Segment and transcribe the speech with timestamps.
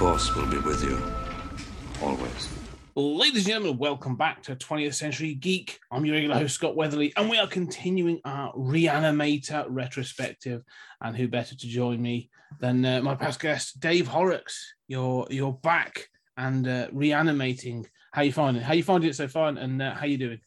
[0.00, 0.98] The Force will be with you.
[2.02, 2.48] Always.
[2.94, 5.78] Ladies and gentlemen, welcome back to 20th Century Geek.
[5.92, 10.62] I'm your regular host, Scott Weatherly, and we are continuing our Reanimator retrospective.
[11.02, 14.72] And who better to join me than uh, my past guest, Dave Horrocks?
[14.88, 16.08] You're you're back
[16.38, 17.86] and uh, reanimating.
[18.14, 18.62] How you finding?
[18.62, 19.48] How you finding it so far?
[19.48, 20.40] And uh, how you doing?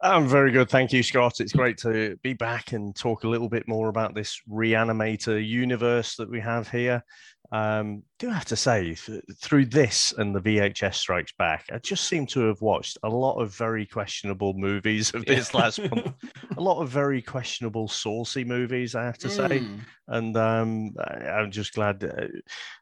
[0.00, 1.40] I'm very good, thank you, Scott.
[1.40, 6.16] It's great to be back and talk a little bit more about this Reanimator universe
[6.16, 7.04] that we have here.
[7.52, 12.26] Um, do have to say, through this and the VHS Strikes Back, I just seem
[12.28, 16.14] to have watched a lot of very questionable movies of this last month.
[16.56, 19.60] A lot of very questionable, saucy movies, I have to say.
[19.60, 19.80] Mm.
[20.08, 22.02] And um, I- I'm just glad.
[22.04, 22.28] Uh,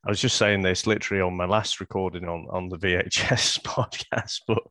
[0.06, 4.42] I was just saying this literally on my last recording on, on the VHS podcast,
[4.46, 4.62] but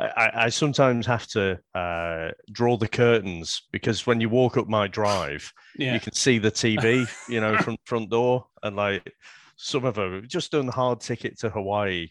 [0.00, 4.86] I, I- sometimes have to uh, draw the curtains because when you walk up my
[4.86, 5.94] drive, Yeah.
[5.94, 9.12] you can see the TV, you know, from front door, and like
[9.56, 12.08] some of them have just done hard ticket to Hawaii,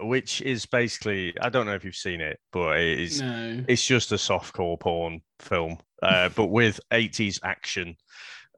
[0.00, 3.64] which is basically I don't know if you've seen it, but it is No.
[3.68, 7.96] it's just a softcore porn film, uh, but with 80s action.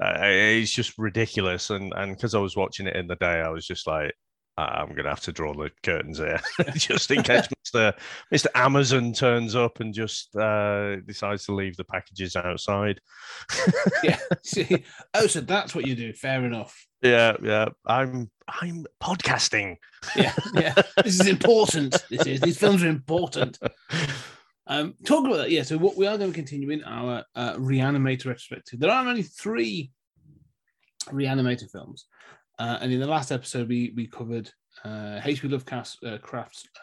[0.03, 3.50] Uh, it's just ridiculous, and and because I was watching it in the day, I
[3.50, 4.12] was just like.
[4.58, 6.41] "Ah, I'm gonna have to draw the curtains here,
[6.75, 7.95] just in case Mr.
[8.33, 8.47] Mr.
[8.55, 13.00] Amazon turns up and just uh, decides to leave the packages outside.
[14.03, 14.19] Yeah.
[14.42, 16.12] See, oh, so that's what you do.
[16.12, 16.86] Fair enough.
[17.03, 17.69] Yeah, yeah.
[17.86, 19.77] I'm I'm podcasting.
[20.17, 20.75] Yeah, yeah.
[21.05, 22.03] this is important.
[22.11, 23.58] This is these films are important.
[24.67, 25.62] Um, talking about that, yeah.
[25.62, 28.80] So what we are going to continue in our uh, Reanimator retrospective.
[28.80, 29.90] There are only three
[31.07, 32.07] Reanimator films,
[32.62, 34.48] uh, and in the last episode we we covered
[34.84, 35.48] uh, H.P.
[35.48, 36.18] Lovecraft's uh,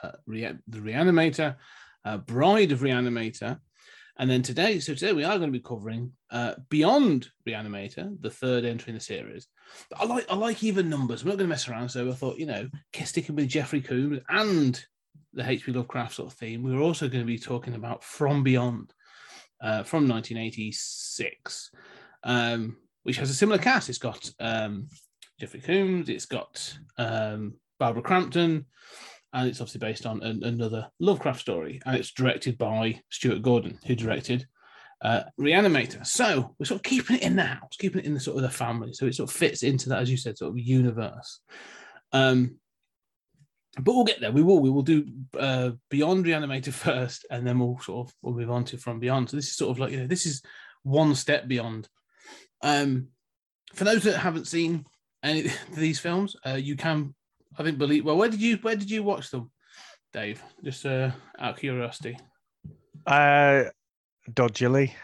[0.03, 1.56] uh, Rea- the Reanimator,
[2.03, 3.59] uh, Bride of Reanimator,
[4.18, 4.81] and then today.
[4.81, 8.95] So today we are going to be covering uh, Beyond Reanimator, the third entry in
[8.95, 9.47] the series.
[9.89, 11.23] But I like I like even numbers.
[11.23, 11.88] We're not going to mess around.
[11.88, 12.68] So I thought, you know,
[13.06, 14.84] sticking with Jeffrey Combs and
[15.31, 15.72] the H.P.
[15.72, 18.94] Lovecraft sort of theme, we're also going to be talking about From Beyond
[19.62, 21.72] from 1986,
[22.25, 23.88] um, which has a similar cast.
[23.88, 24.89] It's got um,
[25.39, 28.66] Jeffrey Combs, it's got um, Barbara Crampton,
[29.31, 31.81] and it's obviously based on an, another Lovecraft story.
[31.85, 34.45] And it's directed by Stuart Gordon, who directed
[35.01, 36.05] uh, Reanimator.
[36.05, 38.44] So we're sort of keeping it in the house, keeping it in the sort of
[38.44, 38.91] the family.
[38.91, 41.39] So it sort of fits into that, as you said, sort of universe.
[42.11, 42.57] Um,
[43.79, 44.31] but we'll get there.
[44.31, 44.59] We will.
[44.59, 45.07] We will do
[45.39, 49.29] uh, Beyond Reanimator first, and then we'll sort of we'll move on to From Beyond.
[49.29, 50.41] So this is sort of like you know this is
[50.83, 51.88] one step beyond.
[52.61, 53.09] Um,
[53.73, 54.85] for those that haven't seen
[55.24, 57.13] any these films, uh, you can
[57.57, 58.06] I think believe.
[58.06, 59.52] Well, where did you where did you watch them,
[60.13, 60.41] Dave?
[60.63, 62.18] Just uh, out of curiosity.
[63.06, 63.66] Uh,
[64.34, 64.94] dodgily.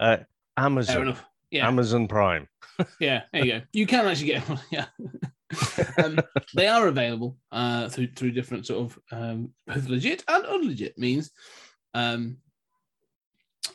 [0.00, 0.18] Uh,
[0.56, 1.16] Amazon.
[1.50, 1.66] Yeah.
[1.68, 2.48] Amazon Prime.
[2.98, 3.60] Yeah, there you go.
[3.72, 4.60] You can actually get one.
[4.70, 4.86] Yeah,
[6.02, 6.18] um,
[6.54, 11.30] they are available uh, through through different sort of um, both legit and unlegit means.
[11.94, 12.38] Um,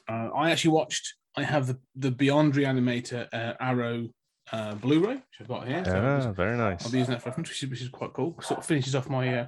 [0.09, 1.15] uh, I actually watched.
[1.39, 4.07] I have the the Beyond Reanimator uh, Arrow
[4.51, 5.83] uh, Blu-ray, which I've got here.
[5.85, 6.85] So Ah, just- very nice.
[6.85, 8.35] I'll be using that for reference, which is, which is quite cool.
[8.41, 9.47] Sort of finishes off my uh,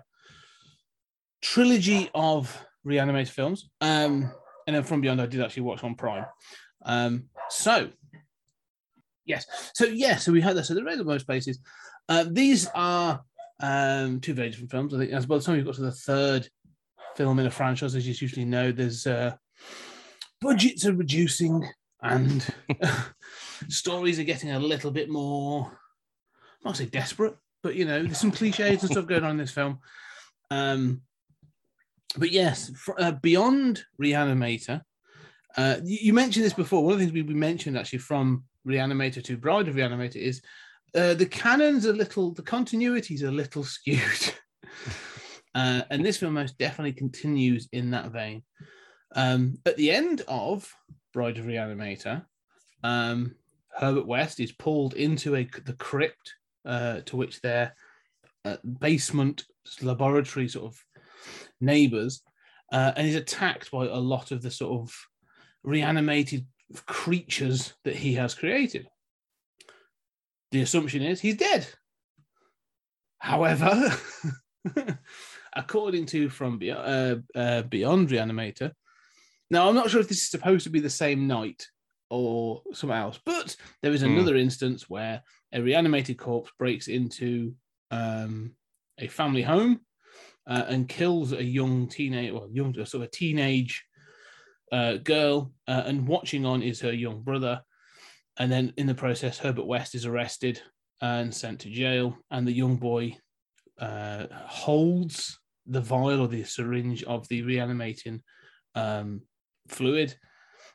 [1.41, 3.69] trilogy of Reanimator films.
[3.81, 4.31] Um,
[4.68, 6.25] and then from Beyond, I did actually watch on Prime.
[6.85, 7.90] Um, so
[9.25, 9.46] Yes.
[9.75, 10.16] So yeah.
[10.18, 10.66] So we had that.
[10.66, 11.59] So they're available most places.
[12.09, 13.22] Uh, these are
[13.62, 14.94] um, two very different films.
[14.94, 16.47] I think as by the time you've got to the third
[17.16, 19.34] film in a franchise, as you usually know, there's uh,
[20.41, 21.63] budgets are reducing
[22.01, 22.45] and
[23.69, 25.79] stories are getting a little bit more.
[26.63, 29.37] I not say desperate, but you know, there's some cliches and stuff going on in
[29.37, 29.79] this film.
[30.49, 31.02] Um,
[32.17, 34.81] but yes, fr- uh, beyond Reanimator,
[35.58, 36.84] uh, you, you mentioned this before.
[36.84, 40.41] One of the things we, we mentioned actually from Reanimator to Bride of Reanimator is
[40.96, 44.34] uh, the canon's a little, the continuity's a little skewed.
[45.55, 48.43] uh, and this film most definitely continues in that vein.
[49.16, 50.72] Um, at the end of
[51.13, 52.25] Bride of Reanimator,
[52.84, 53.35] um,
[53.69, 56.35] Herbert West is pulled into a the crypt
[56.66, 57.75] uh, to which their
[58.46, 59.46] uh, basement
[59.81, 60.84] laboratory sort of
[61.59, 62.22] neighbors,
[62.72, 64.96] uh, and is attacked by a lot of the sort of
[65.63, 66.46] reanimated
[66.85, 68.87] creatures that he has created.
[70.52, 71.67] the assumption is he's dead.
[73.19, 73.96] However,
[75.55, 78.72] according to from Be- uh, uh, Beyond Reanimator,
[79.52, 81.68] now I'm not sure if this is supposed to be the same night
[82.09, 84.08] or somewhere else, but there is Hmm.
[84.08, 85.22] another instance where
[85.53, 87.53] a reanimated corpse breaks into
[87.92, 88.56] um,
[88.98, 89.82] a family home
[90.48, 93.84] uh, and kills a young teenage, well, young sort of a teenage
[94.72, 97.62] uh, girl, uh, and watching on is her young brother.
[98.38, 100.62] And then in the process, Herbert West is arrested
[101.02, 103.18] and sent to jail, and the young boy
[103.80, 108.22] uh, holds the vial or the syringe of the reanimating
[108.76, 109.22] um,
[109.72, 110.16] fluid,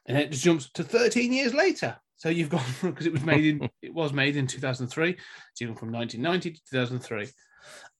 [0.06, 1.96] and it just jumps to 13 years later.
[2.16, 5.10] So you've gone because it was made in it was made in 2003.
[5.10, 7.28] It's even from 1990 to 2003,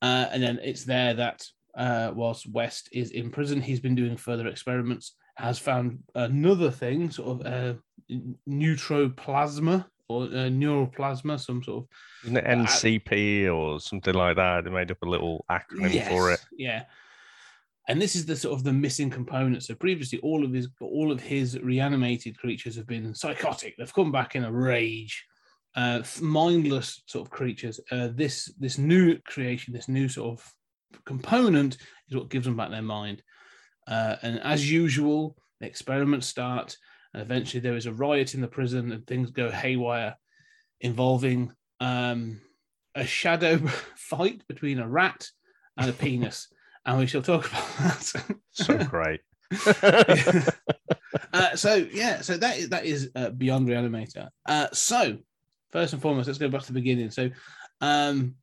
[0.02, 1.44] uh, and then it's there that
[1.76, 5.14] uh, whilst West is in prison, he's been doing further experiments.
[5.37, 7.75] Has found another thing, sort of uh,
[8.49, 11.84] neutroplasma or uh, neuroplasma, some sort
[12.25, 14.64] of NCP or something like that?
[14.64, 16.40] They made up a little acronym for it.
[16.56, 16.84] Yeah.
[17.88, 19.62] And this is the sort of the missing component.
[19.62, 23.76] So previously, all of his all of his reanimated creatures have been psychotic.
[23.76, 25.24] They've come back in a rage,
[25.76, 27.78] uh, mindless sort of creatures.
[27.90, 30.52] Uh, this this new creation, this new sort of
[31.04, 31.76] component,
[32.08, 33.22] is what gives them back their mind.
[33.86, 36.76] Uh, and as usual, the experiments start,
[37.14, 40.16] and eventually there is a riot in the prison, and things go haywire,
[40.80, 42.40] involving um,
[42.96, 43.58] a shadow
[43.96, 45.28] fight between a rat
[45.76, 46.48] and a penis,
[46.86, 48.36] and we shall talk about that.
[48.52, 49.20] So great.
[51.32, 54.28] uh, so yeah, so that is that is uh, beyond Reanimator.
[54.46, 55.18] Uh, so
[55.70, 57.10] first and foremost, let's go back to the beginning.
[57.10, 57.30] So,
[57.80, 58.34] um,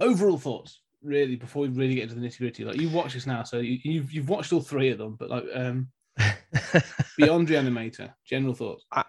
[0.00, 2.64] overall thoughts, really, before we really get into the nitty gritty.
[2.64, 5.30] Like you watch this now, so you, you've you've watched all three of them, but
[5.30, 5.88] like um,
[7.18, 8.84] beyond Reanimator, general thoughts.
[8.90, 9.04] I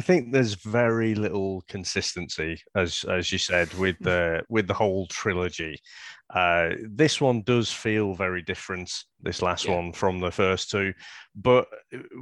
[0.00, 5.78] think there's very little consistency, as as you said, with the with the whole trilogy.
[6.34, 8.92] Uh, this one does feel very different.
[9.22, 9.76] This last Yeah.
[9.76, 10.92] one from the first two,
[11.34, 11.66] but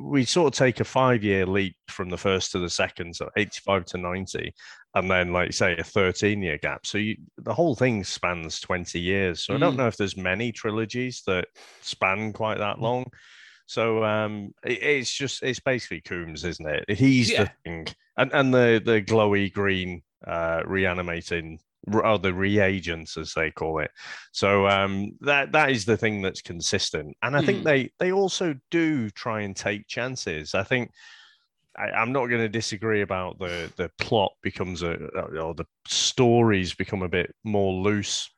[0.00, 3.28] we sort of take a five year leap from the first to the second, so
[3.36, 4.54] 85 to 90,
[4.94, 6.86] and then like say a 13 year gap.
[6.86, 9.44] So you, the whole thing spans 20 years.
[9.44, 9.78] So I don't Mm.
[9.78, 11.48] know if there's many trilogies that
[11.82, 13.10] span quite that long.
[13.66, 16.90] So um, it- it's just it's basically Combs, isn't it?
[16.98, 17.44] He's Yeah.
[17.44, 17.86] the thing,
[18.16, 21.60] and and the the glowy green uh, reanimating
[21.92, 23.90] or the reagents as they call it.
[24.32, 27.64] So um, that that is the thing that's consistent, and I think Mm.
[27.64, 30.54] they they also do try and take chances.
[30.54, 30.90] I think.
[31.78, 34.94] I, I'm not going to disagree about the the plot becomes a
[35.38, 38.30] or the stories become a bit more loose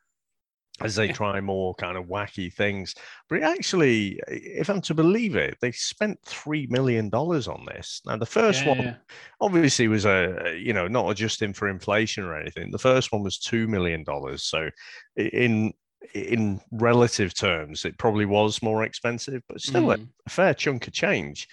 [0.81, 2.95] as they try more kind of wacky things.
[3.29, 8.01] But actually, if I'm to believe it, they spent three million dollars on this.
[8.07, 8.97] Now the first Yeah, one yeah.
[9.41, 12.71] obviously was a you know not adjusting for inflation or anything.
[12.71, 14.45] The first one was two million dollars.
[14.45, 14.71] So
[15.17, 15.73] in
[16.15, 20.09] in relative terms, it probably was more expensive, but still a, Mm.
[20.27, 21.49] a fair chunk of change.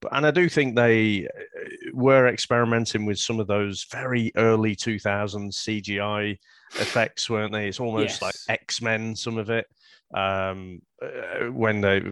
[0.00, 4.74] But and I do think they uh, were experimenting with some of those very early
[4.74, 6.38] 2000s CGI
[6.76, 7.68] effects, weren't they?
[7.68, 9.66] It's almost like X Men, some of it,
[10.14, 12.02] um, uh, when they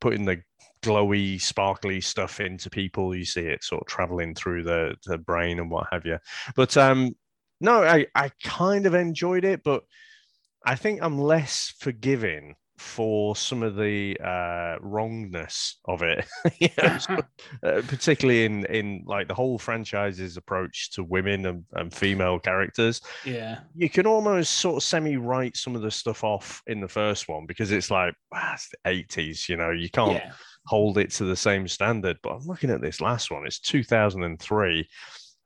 [0.00, 0.42] putting the
[0.82, 3.14] glowy, sparkly stuff into people.
[3.14, 6.18] You see it sort of traveling through the, the brain and what have you.
[6.54, 7.14] But um,
[7.60, 9.84] no, I, I kind of enjoyed it, but
[10.64, 16.26] I think I'm less forgiving for some of the uh, wrongness of it,
[16.58, 17.22] You know, so-
[17.62, 23.00] uh, particularly in in like the whole franchise's approach to women and, and female characters
[23.24, 26.88] yeah, you can almost sort of semi write some of the stuff off in the
[26.88, 30.32] first one because it's like, ah, it's the 80s, you know, you can't yeah,
[30.66, 32.18] hold it to the same standard.
[32.22, 34.88] But I'm looking at this last one, it's 2003.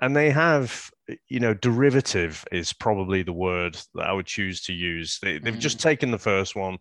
[0.02, 0.90] And they have,
[1.28, 5.18] you know, derivative is probably the word that I would choose to use.
[5.20, 6.78] They, they've just taken the first one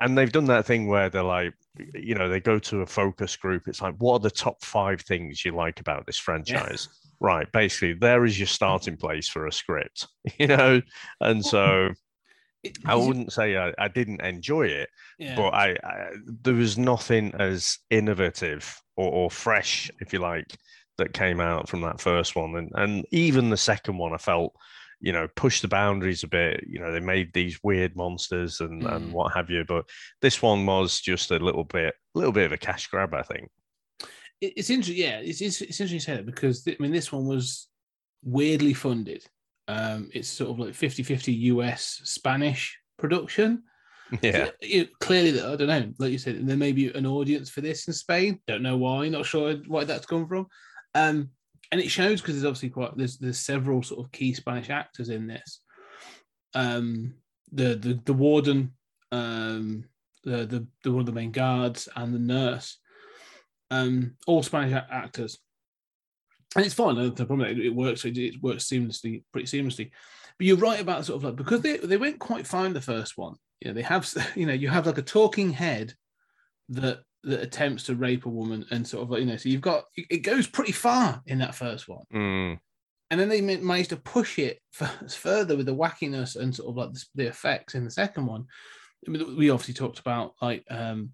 [0.00, 1.54] and they've done that thing where they're like,
[1.94, 3.68] you know, they go to a focus group.
[3.68, 6.88] It's like, what are the top five things you like about this franchise?
[7.20, 7.50] Right.
[7.52, 10.06] Basically, there is your starting place for a script,
[10.38, 10.80] you know?
[11.20, 11.90] And so
[12.62, 15.36] It- I wouldn't say I, I didn't enjoy it, yeah.
[15.36, 16.08] but I, I
[16.42, 20.56] there was nothing as innovative or, or fresh, if you like,
[20.98, 24.54] that came out from that first one, and and even the second one, I felt,
[25.00, 26.64] you know, pushed the boundaries a bit.
[26.66, 29.12] You know, they made these weird monsters and and Mm.
[29.12, 29.84] what have you, but
[30.22, 33.22] this one was just a little bit, a little bit of a cash grab, I
[33.22, 33.50] think.
[34.40, 34.96] it's interesting.
[35.02, 37.68] Yeah, it's, it's, it's interesting to say that because I mean, this one was
[38.22, 39.24] weirdly funded.
[39.68, 43.62] Um, it's sort of like 50 50 US Spanish production.
[44.22, 45.92] Yeah, it- clearly, I don't know.
[45.98, 48.38] Like you said, there may be an audience for this in Spain.
[48.46, 49.08] Don't know why.
[49.08, 50.46] Not sure why that's come from.
[50.94, 51.30] Um,
[51.72, 55.08] and it shows because there's obviously quite there's there's several sort of key Spanish actors
[55.08, 55.60] in this.
[56.54, 57.14] Um,
[57.52, 58.72] the the the warden,
[59.12, 59.84] um,
[60.24, 62.78] the the, the one of the main guards, and the nurse,
[63.70, 65.38] um, all Spanish a- actors,
[66.54, 66.94] and it's fine.
[66.96, 68.04] The problem it, it works.
[68.04, 69.90] It, it works seamlessly, pretty seamlessly.
[70.38, 73.16] But you're right about sort of like because they they went quite fine the first
[73.16, 73.34] one.
[73.60, 75.94] You know, they have you know you have like a talking head
[76.70, 79.60] that that attempts to rape a woman and sort of like you know so you've
[79.60, 82.04] got it goes pretty far in that first one.
[82.14, 82.58] Mm.
[83.10, 84.60] and then they managed to push it
[85.08, 88.46] further with the wackiness and sort of like the, effects in the second one.
[89.06, 91.10] I mean, we obviously talked about like um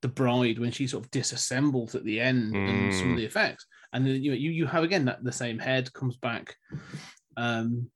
[0.00, 3.66] the bride when she sort of disassembles at the end and some of the effects.
[3.92, 6.54] And then you you, you have again that the same head comes back
[7.36, 7.90] um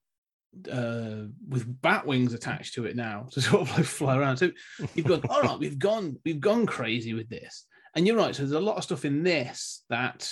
[0.71, 4.37] uh with bat wings attached to it now to sort of like fly around.
[4.37, 4.51] So
[4.93, 7.65] you've gone all right we've gone we've gone crazy with this.
[7.95, 10.31] And you're right so there's a lot of stuff in this that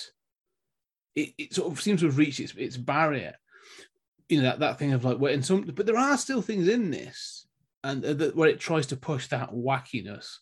[1.16, 3.36] it, it sort of seems to have reached its, its barrier.
[4.30, 6.68] You know that, that thing of like where in some but there are still things
[6.68, 7.46] in this
[7.84, 10.38] and uh, that where it tries to push that wackiness.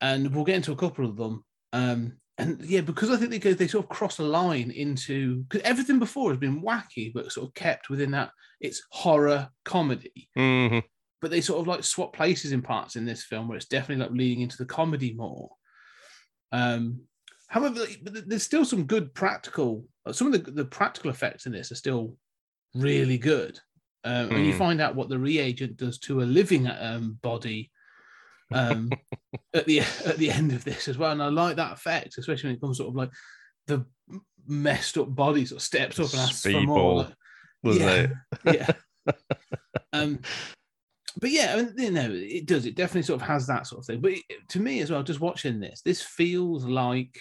[0.00, 1.44] And we'll get into a couple of them.
[1.72, 5.42] Um and yeah because i think they go they sort of cross a line into
[5.44, 10.28] because everything before has been wacky but sort of kept within that it's horror comedy
[10.36, 10.82] Mhm.
[11.20, 14.04] but they sort of like swap places in parts in this film where it's definitely
[14.04, 15.50] like leading into the comedy more.
[16.52, 17.00] Um,
[17.48, 19.86] however, but there's still some good practical.
[20.12, 22.16] Some of the, the practical effects in this are still
[22.74, 23.58] really good.
[24.04, 24.58] Um, And you Hmm.
[24.58, 27.70] find out what the reagent does to a living um, body
[28.52, 28.90] um,
[29.54, 31.12] at the at the end of this as well.
[31.12, 33.10] And I like that effect, especially when it comes sort of like
[33.66, 33.84] the
[34.46, 36.60] messed up body sort of steps up and asks for more.
[36.66, 37.14] Speedball, like-
[37.62, 38.06] Wasn't yeah.
[38.52, 38.76] it?
[39.06, 39.12] yeah.
[39.92, 40.18] um,
[41.20, 42.66] but yeah, I mean, you know, it does.
[42.66, 44.00] It definitely sort of has that sort of thing.
[44.00, 47.18] But it, to me as well, just watching this, this feels like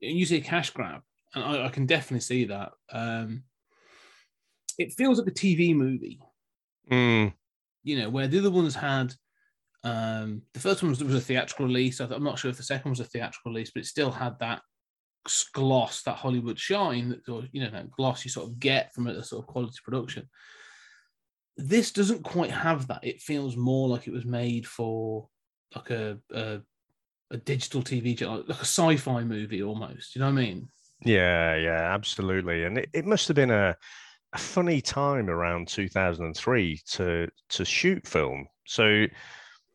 [0.00, 1.00] you say cash grab,
[1.34, 2.72] and I, I can definitely see that.
[2.92, 3.44] Um,
[4.78, 6.20] it feels like a TV movie,
[6.90, 7.32] Mm.
[7.84, 9.14] you know, where the other ones had.
[9.84, 12.00] Um, the first one was, was a theatrical release.
[12.00, 14.38] I I'm not sure if the second was a theatrical release, but it still had
[14.38, 14.62] that
[15.52, 19.22] gloss, that Hollywood shine, that you know, that gloss you sort of get from a,
[19.22, 20.28] sort of quality production.
[21.56, 23.04] This doesn't quite have that.
[23.04, 25.28] It feels more like it was made for
[25.76, 26.60] like a a,
[27.30, 30.14] a digital TV, like a sci-fi movie almost.
[30.14, 30.68] You know what I mean?
[31.04, 32.64] Yeah, yeah, absolutely.
[32.64, 33.76] And it, it must have been a,
[34.32, 38.46] a funny time around 2003 to to shoot film.
[38.66, 39.06] So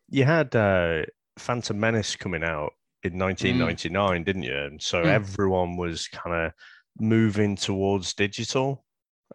[0.09, 1.03] you had uh,
[1.37, 2.73] Phantom Menace coming out
[3.03, 4.57] in 1999, didn't you?
[4.57, 5.07] And so Mm.
[5.07, 6.53] everyone was kind of
[6.99, 8.85] moving towards digital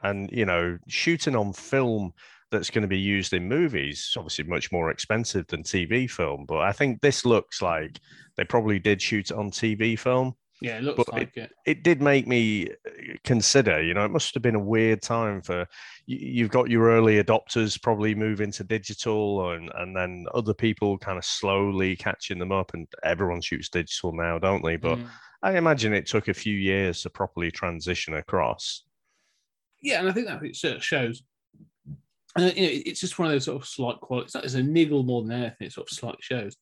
[0.02, 2.12] and, you know, shooting on film
[2.50, 6.44] that's going to be used in movies obviously much more expensive than TV film.
[6.46, 7.98] But I think this looks like
[8.36, 11.50] they probably did shoot it on TV film Yeah, it looks But like it.
[11.66, 15.40] it did make me uh, consider, you know, it must have been a weird time
[15.42, 15.66] for
[16.06, 21.16] you've got your early adopters probably moving to digital and, and then other people kind
[21.18, 24.76] of slowly catching them up and everyone shoots digital now, don't they?
[24.76, 25.08] But Mm.
[25.42, 28.82] I imagine it took a few years to properly transition across.
[29.82, 31.22] Yeah, and I think that it sort of shows.
[32.34, 34.34] And you know, it's just one of those sort of slight qualities.
[34.34, 35.66] It's a niggle more than anything.
[35.66, 36.56] It sort of slightly shows.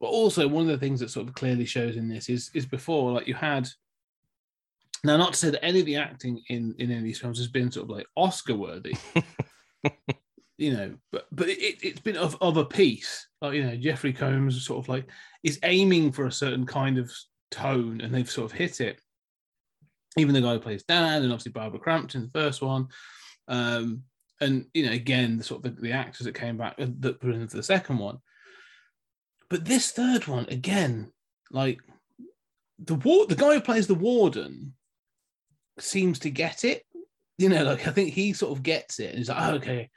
[0.00, 2.64] But also, one of the things that sort of clearly shows in this is is
[2.64, 3.68] before, like you had.
[5.04, 7.38] Now, not to say that any of the acting in in any of these films
[7.38, 8.96] has been sort of like Oscar worthy,
[10.58, 13.28] you know, but but it, it's been of of a piece.
[13.40, 15.06] Like you know, Jeffrey Combs sort of like
[15.42, 17.12] is aiming for a certain kind of
[17.50, 19.00] tone, and they've sort of hit it
[20.16, 22.88] even the guy who plays Dan, and obviously Barbara Crampton, the first one,
[23.48, 24.02] um,
[24.40, 27.20] and you know, again, the sort of the, the actors that came back uh, that
[27.20, 28.18] put into the second one.
[29.50, 31.12] But this third one, again,
[31.50, 31.80] like
[32.78, 34.74] the war, the guy who plays the warden
[35.78, 36.84] seems to get it.
[37.38, 39.90] You know, like I think he sort of gets it, and he's like, oh, okay.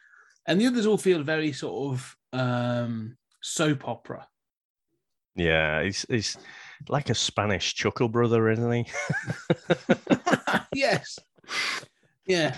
[0.47, 4.27] And the others all feel very sort of um soap opera.
[5.35, 6.37] Yeah, he's, he's
[6.89, 8.85] like a Spanish chuckle brother, isn't he?
[10.73, 11.19] yes.
[12.25, 12.55] Yeah.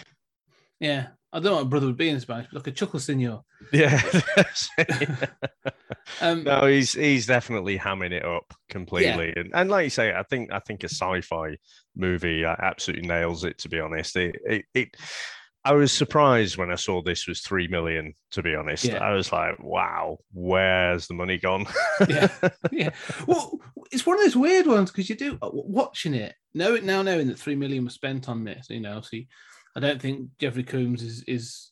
[0.80, 1.08] Yeah.
[1.32, 3.42] I don't know what brother would be in Spanish, but like a chuckle senor.
[3.72, 4.02] yeah.
[6.22, 10.24] Um, no, he's he's definitely hamming it up completely, and and like you say, I
[10.24, 11.56] think I think a sci-fi
[11.96, 13.60] movie uh, absolutely nails it.
[13.60, 14.66] To be honest, it it.
[14.74, 14.90] it
[15.66, 18.14] I was surprised when I saw this was three million.
[18.32, 19.04] To be honest, Yeah.
[19.04, 21.68] I was like, "Wow, where's the money gone?"
[22.08, 22.30] yeah,
[22.72, 22.90] yeah.
[23.28, 23.60] Well,
[23.92, 27.02] it's one of those weird ones because you do uh, watching it, know it now,
[27.02, 28.68] knowing that three million was spent on this.
[28.70, 29.28] You know, see,
[29.84, 31.72] I don't think Jeffrey Combs is is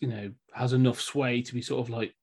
[0.00, 2.14] you know has enough sway to be sort of like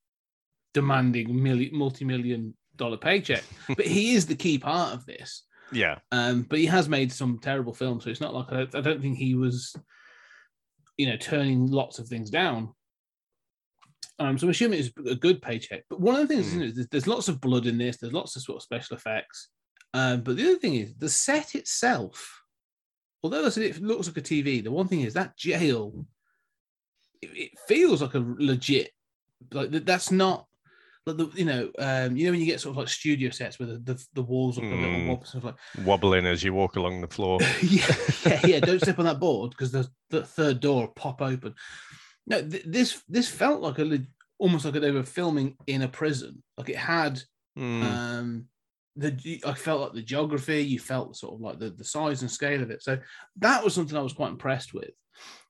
[0.73, 5.43] demanding million multi-million dollar paycheck, but he is the key part of this.
[5.71, 5.99] Yeah.
[6.11, 8.81] Um, but he has made some terrible films, so it's not like I don't, I
[8.81, 9.75] don't think he was,
[10.97, 12.73] you know, turning lots of things down.
[14.19, 15.83] Um, so I'm assuming it's a good paycheck.
[15.89, 16.61] But one of the things Hmm.
[16.61, 17.97] is there's, there's lots of blood in this.
[17.97, 19.49] There's lots of sort of special effects.
[19.93, 22.40] Um, but the other thing is the set itself.
[23.23, 26.05] Although I said it looks like a TV, the one thing is that jail.
[27.21, 28.91] It, it feels like a legit,
[29.51, 30.47] like that's not.
[31.07, 33.57] Like the, you know, um, you know when you get sort of like studio sets
[33.57, 35.07] where the, the, the walls are a little Hmm.
[35.07, 37.39] wobbly, stuff like Wobbling as you walk along the floor.
[37.63, 38.59] yeah, yeah, yeah.
[38.59, 41.55] Don't step on that board because the, the third door will pop open.
[42.27, 43.99] No, th- this this felt like a
[44.37, 46.43] almost like they were filming in a prison.
[46.57, 47.21] Like it had
[47.57, 47.83] Mm.
[47.83, 48.45] um
[48.95, 50.61] the I felt like the geography.
[50.61, 52.83] You felt sort of like the the size and scale of it.
[52.83, 52.97] So
[53.37, 54.91] that was something I was quite impressed with.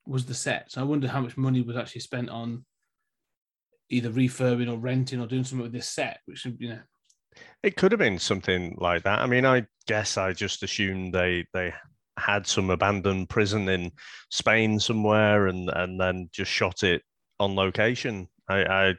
[0.06, 0.72] Was the set?
[0.72, 2.66] So I wonder how much money was actually spent on
[3.90, 6.80] either refurbing or renting or doing something with this set, which you know
[7.64, 9.20] It could have been something like that.
[9.20, 11.74] I mean, I guess I just assumed they they
[12.18, 13.92] had some abandoned prison in
[14.30, 17.02] Spain somewhere, and and then just shot it
[17.40, 18.28] on location.
[18.52, 18.96] I, I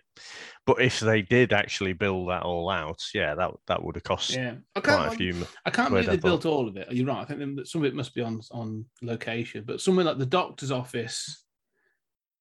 [0.66, 4.30] but if they did actually build that all out, yeah, that that would have cost
[4.30, 4.54] yeah.
[4.76, 5.16] I quite a can't.
[5.16, 5.46] few.
[5.66, 6.92] I can't believe they built all of it.
[6.92, 7.22] You're right.
[7.22, 10.70] I think some of it must be on on location, but somewhere like the doctor's
[10.70, 11.44] office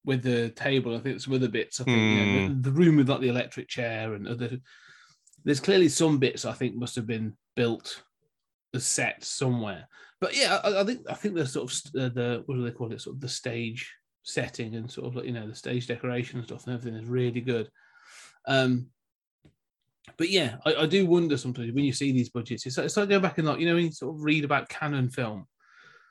[0.06, 1.82] with the table, I think some other bits.
[1.82, 4.58] I think you know, the, the room with like the electric chair and other.
[5.44, 8.04] There's clearly some bits I think must have been built
[8.76, 9.88] as sets somewhere.
[10.20, 12.64] But yeah, I, I think I think the sort of st- uh, the what do
[12.64, 13.02] they call it?
[13.02, 13.92] Sort of the stage
[14.24, 17.08] setting and sort of like you know the stage decoration and stuff and everything is
[17.08, 17.70] really good.
[18.48, 18.88] Um,
[20.18, 22.98] but yeah, I, I do wonder sometimes when you see these budgets, it's like, it's
[22.98, 25.48] like go back and like you know when you sort of read about Cannon film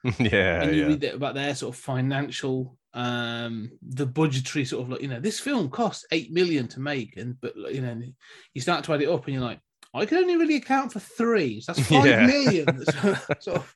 [0.18, 0.86] yeah, and you yeah.
[0.86, 5.38] read about their sort of financial, um, the budgetary sort of like you know this
[5.40, 8.00] film costs eight million to make, and but you know
[8.54, 9.60] you start to add it up and you're like,
[9.92, 12.26] I can only really account for three, so that's five Yeah.
[12.26, 12.66] million.
[13.28, 13.74] That's sort of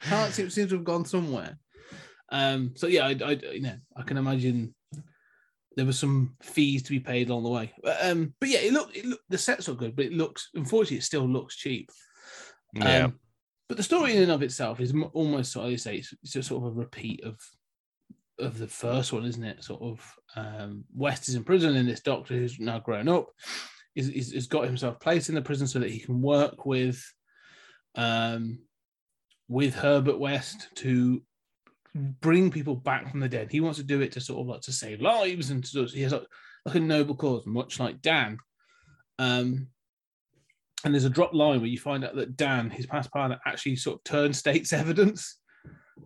[0.00, 1.58] can't seem, seems to have gone somewhere.
[2.30, 4.74] Um, so yeah, I, I you know I can imagine
[5.76, 7.72] there were some fees to be paid along the way.
[7.82, 10.50] But, um, but yeah, it look, it look the sets look good, but it looks
[10.54, 11.90] unfortunately it still looks cheap.
[12.74, 13.04] yeah.
[13.04, 13.18] Um,
[13.68, 16.64] but the story in and of itself is almost, you say, it's, it's just sort
[16.64, 17.38] of a repeat of
[18.38, 19.64] of the first one, isn't it?
[19.64, 23.28] Sort of um, West is in prison, and this doctor who's now grown up
[23.94, 27.02] is, is has got himself placed in the prison so that he can work with
[27.94, 28.58] um,
[29.48, 31.22] with Herbert West to
[31.94, 33.50] bring people back from the dead.
[33.50, 36.02] He wants to do it to sort of like to save lives and to, he
[36.02, 36.26] has like,
[36.66, 38.38] like a noble cause, much like Dan.
[39.18, 39.68] Um,
[40.84, 43.76] and there's a drop line where you find out that Dan, his past partner, actually
[43.76, 45.38] sort of turned state's evidence.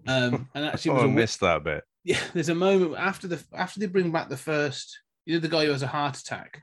[0.07, 1.85] Um, and actually Oh, I a missed that bit.
[2.05, 5.49] yeah, there's a moment after the after they bring back the first, you know, the
[5.49, 6.63] guy who has a heart attack.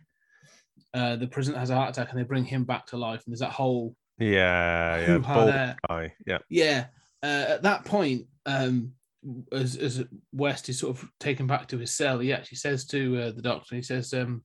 [0.93, 3.33] Uh, the prisoner has a heart attack, and they bring him back to life, and
[3.33, 5.05] there's that whole Yeah, yeah.
[5.07, 5.75] hoo-ha there.
[5.89, 6.13] guy.
[6.25, 6.37] Yeah.
[6.49, 6.85] Yeah,
[7.21, 8.93] uh, at that point, um,
[9.51, 13.21] as as West is sort of taken back to his cell, he actually says to
[13.21, 14.43] uh, the doctor, he says, um,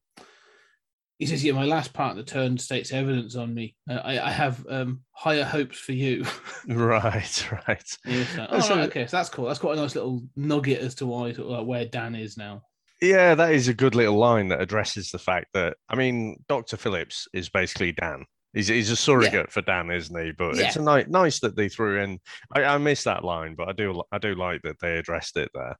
[1.19, 3.77] he says, "Yeah, my last partner turned state's evidence on me.
[3.88, 6.25] Uh, I, I have um, higher hopes for you."
[6.69, 7.97] Right, right.
[8.07, 9.47] Yeah, so, oh, So- right, okay, so that's cool.
[9.47, 12.37] That's quite a nice little nugget as to why sort of like where Dan is
[12.37, 12.62] now.
[13.01, 16.77] Yeah, that is a good little line that addresses the fact that I mean, Doctor
[16.77, 18.27] Phillips is basically Dan.
[18.52, 20.32] He's, he's a surrogate for Dan, isn't he?
[20.32, 22.18] But it's a ni- nice that they threw in.
[22.54, 25.50] I, I missed that line, but I do I do like that they addressed it
[25.54, 25.76] there.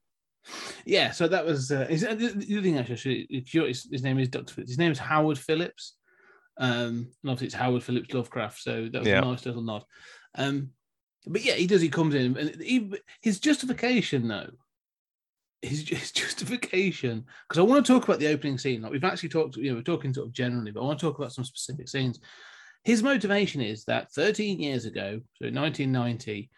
[0.85, 3.27] Yeah, so that was uh, is, the the other thing actually.
[3.45, 4.61] His, his name is Doctor.
[4.61, 5.97] His name is Howard Phillips.
[6.59, 8.61] Um, and obviously it's Howard Phillips Lovecraft.
[8.61, 9.19] So that was Yeah.
[9.19, 9.85] a nice little nod.
[10.37, 10.71] Um,
[11.27, 11.81] but yeah, he does.
[11.81, 14.51] He comes in, and he, his justification though,
[15.61, 18.83] his, his justification because I want to talk about the opening scene.
[18.83, 21.07] Like we've actually talked, you know, we're talking sort of generally, but I want to
[21.07, 22.21] talk about some specific scenes.
[22.85, 26.51] His motivation is that 13 years ago, so 1990,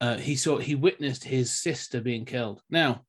[0.00, 2.62] uh, he saw he witnessed his sister being killed.
[2.68, 3.02] Now,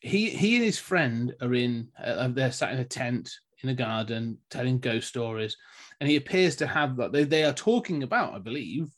[0.00, 3.30] he he and his friend are in uh, they're sat in a tent
[3.62, 5.56] in a garden telling ghost stories,
[6.00, 8.88] and he appears to have that they, they are talking about, I believe,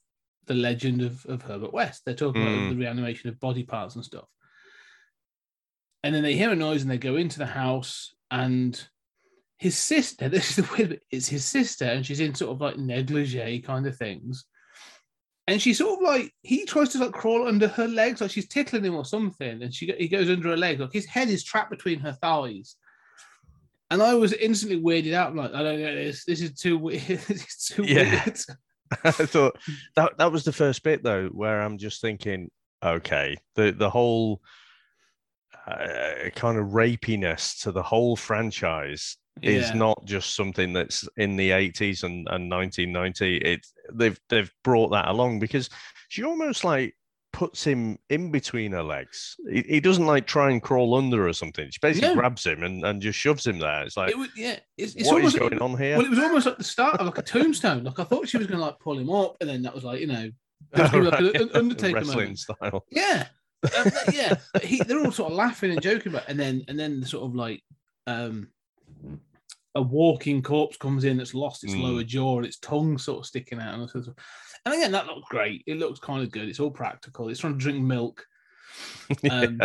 [0.46, 2.02] the legend of, of Herbert West.
[2.04, 2.48] They're talking Hmm.
[2.48, 4.26] about the reanimation of body parts and stuff.
[6.02, 8.88] And then they hear a noise and they go into the house and
[9.58, 12.60] his sister, this is the weird bit, it's his sister, and she's in sort of
[12.60, 14.44] like negligee kind of things.
[15.46, 18.48] And she sort of like he tries to like crawl under her legs, like she's
[18.48, 21.42] tickling him or something, and she he goes under her leg, like his head is
[21.42, 22.76] trapped between her thighs.
[23.90, 25.30] And I was instantly weirded out.
[25.30, 26.26] I'm like, I don't know this.
[26.26, 27.00] This is too weird.
[27.06, 28.22] this is too Yeah.
[28.26, 28.38] weird.
[29.04, 29.58] I thought
[29.96, 32.50] that that was the first bit though, where I'm just thinking,
[32.84, 34.42] okay, the the whole
[35.66, 41.50] uh, kind of rapiness to the whole franchise is not just something that's in the
[41.50, 43.38] 80s and, and 1990.
[43.38, 45.68] It's they've they've brought that along because
[46.08, 46.94] she almost like
[47.32, 49.36] puts him in between her legs.
[49.50, 51.70] He, he doesn't like try and crawl under or something.
[51.70, 52.14] She basically No.
[52.14, 53.82] grabs him and, and just shoves him there.
[53.84, 55.96] It's like It was, yeah, it's, it's what is almost going on here?
[55.98, 57.84] Well, it was almost like the start of like a tombstone.
[57.84, 59.84] Like I thought she was going to like pull him up, and then that was
[59.84, 60.30] like you know,
[60.76, 62.38] was gonna like an- an Undertaker Wrestling moment.
[62.38, 62.84] style.
[62.90, 63.26] Yeah,
[63.76, 64.34] Um, yeah.
[64.62, 67.24] He, they're all sort of laughing and joking about, and then and then the sort
[67.24, 67.62] of like
[68.06, 68.48] um
[69.78, 71.82] a walking corpse comes in that's lost its Mm.
[71.82, 74.14] lower jaw and its tongue sort of sticking out, and, sort of,
[74.66, 75.62] and again that looks great.
[75.66, 76.48] It looks kind of good.
[76.48, 77.28] It's all practical.
[77.28, 78.26] It's trying to drink milk.
[79.30, 79.60] Um,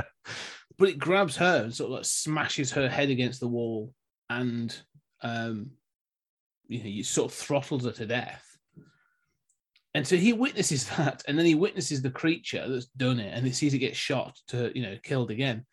[0.77, 3.93] but it grabs her and sort of like smashes her head against the wall
[4.29, 4.75] and
[5.21, 5.71] um
[6.67, 8.57] you know you sort of throttles her to death
[9.93, 13.45] and so he witnesses that and then he witnesses the creature that's done it and
[13.45, 15.65] he sees it get shot to you know killed again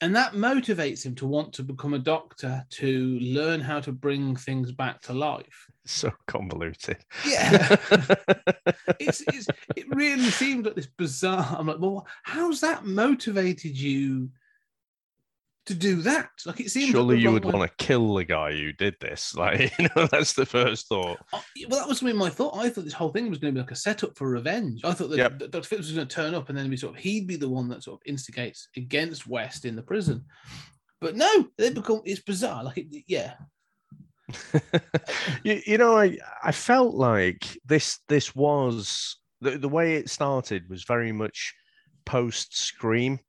[0.00, 4.36] and that motivates him to want to become a doctor to learn how to bring
[4.36, 6.98] things back to life so convoluted.
[7.26, 7.76] yeah
[9.00, 11.56] it's, it's it really seems like this bizarre.
[11.58, 14.30] I'm like, well, how's that motivated you
[15.68, 16.28] to do that?
[16.44, 16.90] Like it seems.
[16.90, 19.34] Surely you would way- want to kill the guy who did this.
[19.36, 21.18] Like, you know, that's the first thought.
[21.32, 22.56] Oh, well, that was be my thought.
[22.56, 24.80] I thought this whole thing was going to be like a setup for revenge.
[24.84, 25.38] I thought that, Yep.
[25.38, 25.68] that Dr.
[25.68, 27.68] Phillips was going to turn up and then be sort of he'd be the one
[27.68, 30.24] that sort of instigates against West in the prison.
[31.00, 32.64] But no, they become it's bizarre.
[32.64, 33.34] Like it, yeah,
[35.44, 40.68] you, you know, I I felt like this this was the, the way it started
[40.68, 41.54] was very much
[42.04, 43.20] post Scream.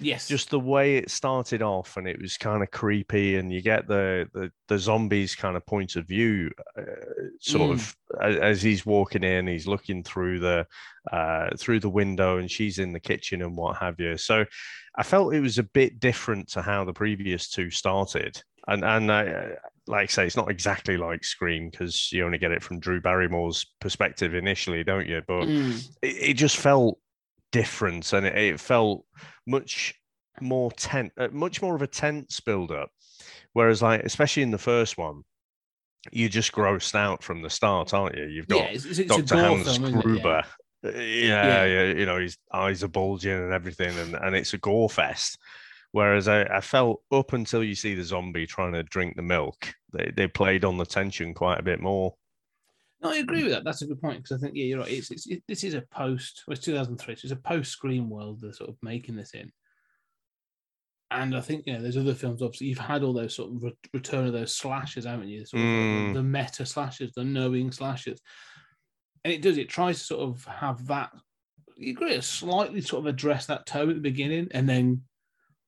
[0.00, 3.60] Yes, Just the way it started off, and it was kind of creepy, and you
[3.62, 6.82] get the the, the zombies kind of point of view, uh,
[7.40, 7.72] sort Mm.
[7.72, 10.66] of as, as he's walking in, he's looking through the
[11.12, 14.16] uh, through the window, and she's in the kitchen and what have you.
[14.16, 14.44] So
[14.96, 19.10] I felt it was a bit different to how the previous two started, and and
[19.10, 22.78] I, like I say, it's not exactly like Scream because you only get it from
[22.80, 25.22] Drew Barrymore's perspective initially, don't you?
[25.26, 25.88] But Mm.
[26.02, 26.98] it, it just felt
[27.50, 29.04] different, and it, it felt
[29.46, 29.94] much
[30.40, 32.90] more tense, uh, much more of a tense build up.
[33.52, 35.22] Whereas, like especially in the first one,
[36.10, 38.24] you're just grossed out from the start, aren't you?
[38.24, 39.36] You've got yeah, it's, it's, Dr.
[39.36, 39.94] Hans film, isn't?
[39.94, 40.02] Yeah.
[40.02, 40.42] Gruber.
[40.84, 44.58] Uh, Yeah, yeah, you know, his eyes are bulging and everything, and, and it's a
[44.58, 45.38] gore fest.
[45.92, 49.74] Whereas I, I felt up until you see the zombie trying to drink the milk,
[49.92, 52.14] they, they played on the tension quite a bit more.
[53.02, 53.64] No, I agree with that.
[53.64, 54.90] That's a good point because I think yeah, you're right.
[54.90, 56.44] It's, it's it, this is a post.
[56.46, 57.16] Well, it's 2003.
[57.16, 59.50] So it's a post Scream world they're sort of making this in.
[61.10, 62.42] And I think you know, there's other films.
[62.42, 65.44] Obviously, you've had all those sort of re- return of those slashes, haven't you?
[65.44, 66.14] Sort of Mm.
[66.14, 68.20] the, meta slashes, the knowing slashes.
[69.24, 69.58] And it does.
[69.58, 71.10] It tries to sort of have that.
[71.76, 72.20] You agree?
[72.20, 75.02] Slightly sort of address that tone at the beginning, and then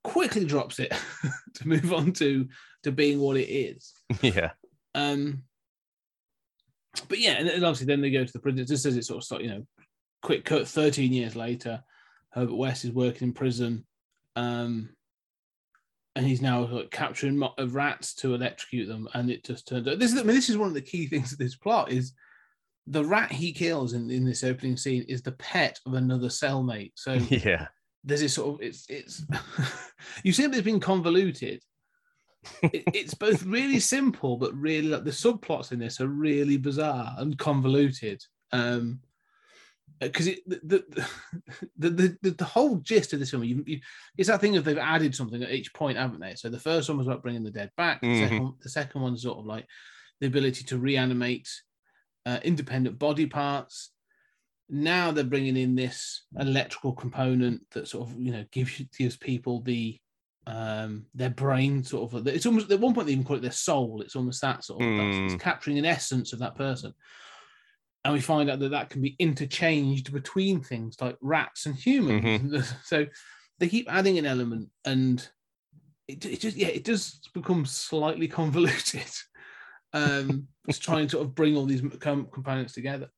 [0.04, 0.92] quickly drops it
[1.54, 2.48] to move on to
[2.84, 3.92] to being what it is.
[4.22, 4.52] yeah.
[4.94, 5.42] Um,
[7.08, 8.60] but yeah, and obviously then they go to the prison.
[8.60, 9.66] It just as it sort of start, you know,
[10.22, 10.68] quick cut.
[10.68, 11.82] Thirteen years later,
[12.30, 13.84] Herbert West is working in prison,
[14.36, 14.90] um,
[16.16, 19.08] and he's now like, capturing rats to electrocute them.
[19.14, 20.18] And it just turns out this is.
[20.18, 22.12] I mean, this is one of the key things of this plot is
[22.86, 26.92] the rat he kills in, in this opening scene is the pet of another cellmate.
[26.96, 27.68] So Yeah.
[28.04, 29.24] there's this sort of it's it's
[30.22, 31.62] you see it's been convoluted
[32.62, 37.14] it, it's both really simple but really like the subplots in this are really bizarre
[37.18, 38.22] and convoluted.
[38.52, 39.00] Um
[40.00, 41.08] because it the the,
[41.78, 43.80] the the the the whole gist of this film you, you,
[44.18, 46.34] it's that thing of they've added something at each point haven't they?
[46.34, 48.00] So the first one was about bringing the dead back.
[48.00, 48.18] The, Mhm.
[48.18, 49.66] second, the second one's sort of like
[50.20, 51.48] the ability to reanimate
[52.26, 53.90] uh, independent body parts.
[54.68, 59.60] Now they're bringing in this electrical component that sort of you know gives gives people
[59.60, 60.00] the
[60.46, 63.50] um their brain sort of it's almost at one point they even call it their
[63.50, 64.02] soul.
[64.02, 65.24] It's almost that sort of that's, Mm.
[65.34, 66.92] it's capturing an essence of that person.
[68.04, 72.74] And we find out that that can be interchanged between things like rats and humans.
[72.84, 73.06] So
[73.58, 75.26] they keep adding an element and
[76.08, 79.06] it, it just yeah it does become slightly convoluted
[79.94, 83.08] um to try and sort of bring all these com- components together.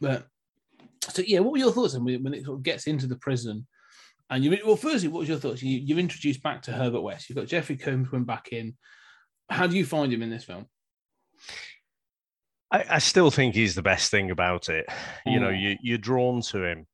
[0.00, 0.26] But
[1.08, 3.66] so yeah, what were your thoughts when when it sort of gets into the prison?
[4.32, 5.62] And you well, firstly, what was your thoughts?
[5.62, 7.28] You, you're introduced back to Herbert West.
[7.28, 8.74] You've got Jeffrey Combs coming back in.
[9.50, 10.64] How do you find him in this film?
[12.70, 14.86] I, I still think he's the best thing about it.
[15.26, 15.60] You know, Mm.
[15.60, 16.86] you, you're drawn to him.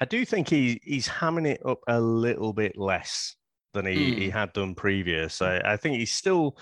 [0.00, 3.36] I do think he, he's hamming it up a little bit less
[3.72, 5.40] than he, he had done previous.
[5.40, 6.58] I, I think he's still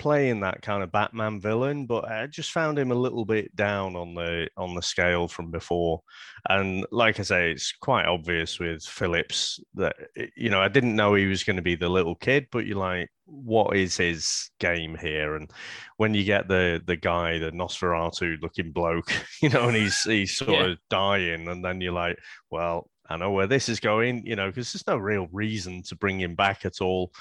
[0.00, 3.94] playing that kind of Batman villain, but I just found him a little bit down
[3.94, 6.02] on the on the scale from before.
[6.48, 10.96] And like I say, it's quite obvious with Phillips that eh, you know I didn't
[10.96, 14.50] know he was going to be the little kid, but you're like, what is his
[14.58, 15.36] game here?
[15.36, 15.50] And
[15.98, 20.36] when you get the the guy, the Nosferatu looking bloke, you know, and he's he's
[20.36, 20.66] sort Yeah.
[20.72, 22.18] of dying, and then you're like,
[22.50, 25.96] well, I know where this is going, you know, because there's no real reason to
[25.96, 27.12] bring him back at all.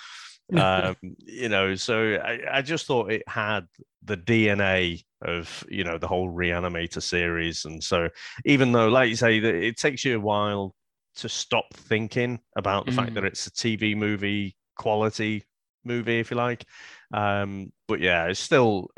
[0.58, 3.68] Um, you know, so I, I just thought it had
[4.04, 8.10] the DNA of you know the whole Reanimator series, and so
[8.46, 10.76] even though, like you say, it takes you a while
[11.18, 13.16] to stop thinking about the fact Mm.
[13.16, 15.44] that it's a TV movie quality
[15.84, 16.66] movie, if you like.
[17.14, 18.90] Um, but yeah, it's still,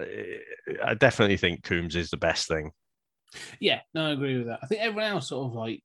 [0.83, 2.71] I definitely think Combs is the best thing.
[3.59, 4.59] Yeah, no, I agree with that.
[4.61, 5.81] I think everyone else sort of like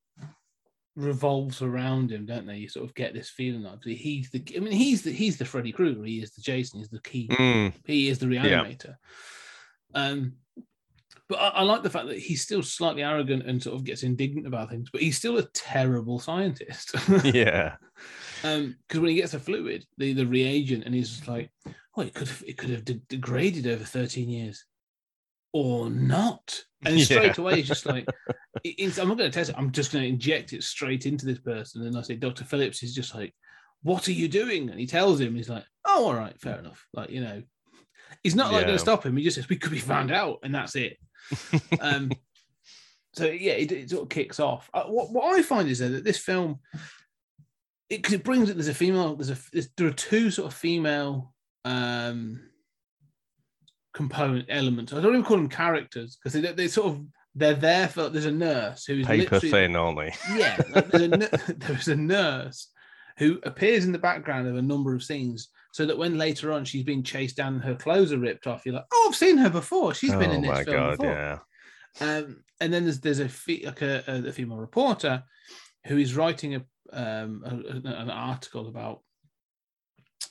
[0.97, 2.57] revolves around him, don't they?
[2.57, 4.43] You sort of get this feeling like he's the.
[4.55, 6.03] I mean, he's the he's the Freddy Krueger.
[6.03, 6.79] He is the Jason.
[6.79, 7.27] He's the key.
[7.29, 8.95] Mm, He is the reanimator.
[9.93, 10.33] Um,
[11.29, 14.03] but I, I like the fact that he's still slightly arrogant and sort of gets
[14.03, 16.95] indignant about things, but he's still a terrible scientist.
[17.23, 17.75] yeah,
[18.43, 21.51] Um, because when he gets the fluid, the, the reagent, and he's just like,
[21.95, 24.65] "Oh, it could have it could have de- degraded over thirteen years,
[25.53, 28.05] or not." And straight away, he's just like,
[28.63, 29.55] it's- "I'm not going to test it.
[29.57, 32.83] I'm just going to inject it straight into this person." And I say, Doctor Phillips
[32.83, 33.33] is just like,
[33.83, 36.85] "What are you doing?" And he tells him, he's like, "Oh, all right, fair enough."
[36.93, 37.41] Like you know,
[38.23, 39.17] he's not like going to stop him.
[39.17, 40.97] He just says, "We could be found out," and that's it.
[41.81, 42.11] Um,
[43.13, 44.69] so yeah, it, it sort of kicks off.
[44.73, 46.59] Uh, what, what I find is though, that this film,
[47.89, 48.53] because it, brings it.
[48.53, 49.15] There's a female.
[49.15, 49.37] There's a.
[49.51, 51.33] There's, there are two sort of female
[51.65, 52.46] um,
[53.93, 54.93] component elements.
[54.93, 58.09] I don't even call them characters because they they sort of they're there for.
[58.09, 59.97] There's a nurse who is paper thin, aren't
[60.35, 62.69] yeah, like there's a, there's a nurse
[63.17, 66.65] who appears in the background of a number of scenes, so that when later on
[66.65, 69.37] she's being chased down and her clothes are ripped off, you're like, oh, I've seen
[69.37, 69.93] her before.
[69.93, 71.11] She's been oh in this my film god, before.
[71.11, 71.39] yeah.
[71.99, 75.23] Um, and then there's there's a, fe- like a, a, female reporter
[75.85, 79.01] who is writing a, um, a- an article about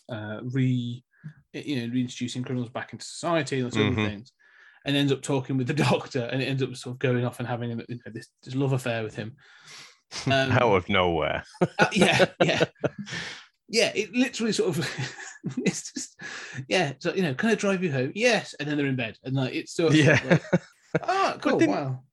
[0.09, 1.03] uh, re
[1.53, 4.07] you know reintroducing criminals back into society and sort of Mhm.
[4.07, 4.33] things,
[4.85, 7.39] and ends up talking with the doctor, and it ends up sort of going off
[7.41, 9.37] and having you know, this, this love affair with him.
[10.27, 11.43] Um, Out of nowhere.
[11.81, 12.63] uh, yeah, yeah,
[13.69, 13.91] yeah.
[13.93, 14.89] It literally sort of,
[15.65, 16.21] it's just,
[16.69, 16.93] yeah.
[17.01, 18.13] So you know, can I drive you home?
[18.15, 20.21] Yes, and then they're in bed, and like it's still, Yeah.
[20.31, 20.43] like,
[21.03, 22.05] oh, cool, wow.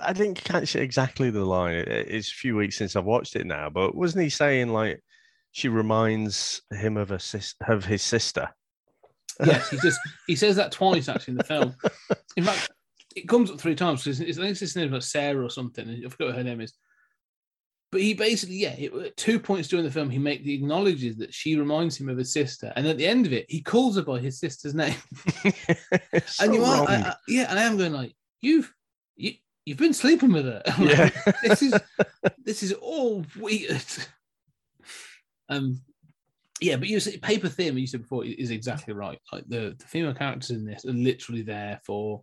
[0.00, 1.74] I didn't catch exactly the line.
[1.86, 5.02] It's a few weeks since I've watched it now, but wasn't he saying like
[5.54, 8.48] she reminds him of a sis- of his sister?
[9.44, 11.74] yes, he just he says that twice actually in the film.
[12.36, 12.70] In fact,
[13.14, 14.04] it comes up three times.
[14.04, 15.88] It's, it's, I think it's his Sarah or something.
[15.88, 16.72] I forgot what her name is.
[17.92, 21.32] But he basically, yeah, it, two points during the film, he make he acknowledges that
[21.32, 24.02] she reminds him of his sister, and at the end of it, he calls her
[24.02, 24.96] by his sister's name.
[26.12, 26.88] And so you are.
[26.88, 28.72] I, I- yeah, and I am going like, you've
[29.14, 30.62] you you've been sleeping with her.
[30.80, 31.10] Yeah.
[31.44, 31.74] this is
[32.44, 33.84] this is all weird.
[35.48, 35.80] Um,
[36.60, 37.76] yeah, but you said paper thin.
[37.76, 39.18] You said before is exactly right.
[39.32, 42.22] Like the, the female characters in this are literally there for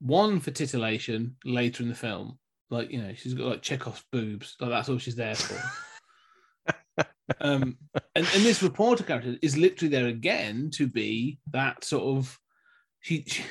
[0.00, 2.38] one for titillation later in the film.
[2.68, 4.56] Like you know, she's got like Chekhov's boobs.
[4.60, 7.04] Like that's all she's there for.
[7.40, 7.78] um,
[8.14, 12.38] and, and this reporter character is literally there again to be that sort of
[13.00, 13.24] she.
[13.26, 13.44] she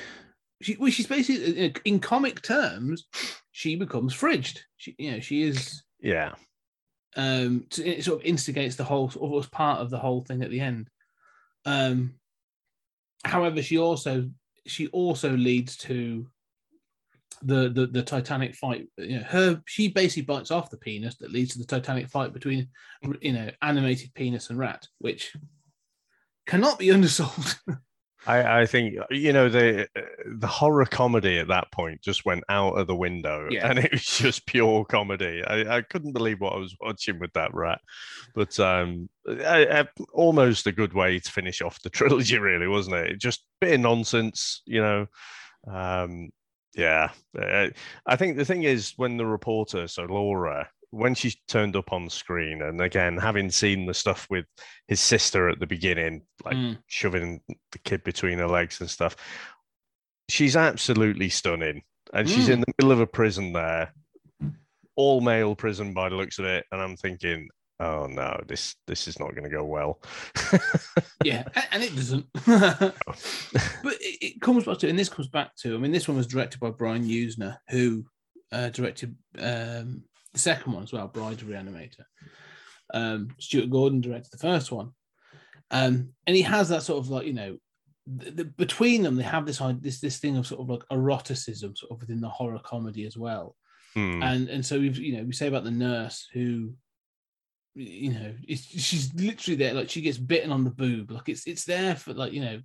[0.62, 3.06] she, well, she's basically in, in comic terms,
[3.50, 4.58] she becomes fridged.
[4.76, 6.34] She, you know, she is yeah.
[7.16, 10.42] Um to, it sort of instigates the whole of was part of the whole thing
[10.42, 10.88] at the end.
[11.64, 12.14] Um
[13.24, 14.30] however she also
[14.66, 16.26] she also leads to
[17.42, 21.32] the the, the titanic fight you know her she basically bites off the penis that
[21.32, 22.68] leads to the titanic fight between
[23.20, 25.34] you know animated penis and rat which
[26.46, 27.58] cannot be undersold
[28.26, 29.88] I, I think you know the
[30.26, 33.68] the horror comedy at that point just went out of the window, Yeah.
[33.68, 35.42] and it was just pure comedy.
[35.46, 37.80] I, I couldn't believe what I was watching with that rat,
[38.34, 43.18] but um, I, almost a good way to finish off the trilogy, really, wasn't it?
[43.18, 45.06] Just bit of nonsense, you know.
[45.66, 46.30] Um,
[46.74, 47.10] yeah,
[48.06, 52.08] I think the thing is when the reporter, so Laura, when she turned up on
[52.10, 54.44] screen, and again having seen the stuff with
[54.88, 56.78] his sister at the beginning, like Mm.
[56.86, 57.40] shoving
[57.72, 59.16] the kid between her legs and stuff.
[60.28, 61.82] She's absolutely stunning.
[62.12, 62.52] And she's Mm.
[62.54, 63.92] in the middle of a prison there,
[64.96, 66.66] all male prison by the looks of it.
[66.72, 67.48] And I'm thinking,
[67.78, 70.02] oh no, this this is not going to go well.
[71.24, 72.94] yeah and it doesn't but
[74.00, 76.26] it, it comes back to and this comes back to i mean this one was
[76.26, 78.02] directed by brian usner who
[78.52, 82.04] uh, directed um, the second one as well bride of reanimator
[82.92, 84.90] um, stuart gordon directed the first one
[85.72, 87.56] um, and he has that sort of like you know
[88.16, 91.76] the, the, between them, they have this this this thing of sort of like eroticism,
[91.76, 93.56] sort of within the horror comedy as well.
[93.94, 94.22] Hmm.
[94.22, 96.72] And and so we've you know we say about the nurse who,
[97.74, 101.46] you know, it's, she's literally there like she gets bitten on the boob, like it's
[101.46, 102.60] it's there for like you know.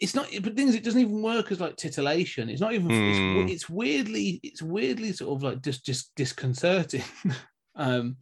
[0.00, 2.48] It's not, but things it doesn't even work as like titillation.
[2.48, 2.88] It's not even.
[2.88, 3.42] Hmm.
[3.42, 7.04] It's, it's weirdly, it's weirdly sort of like just just disconcerting.
[7.76, 8.16] um,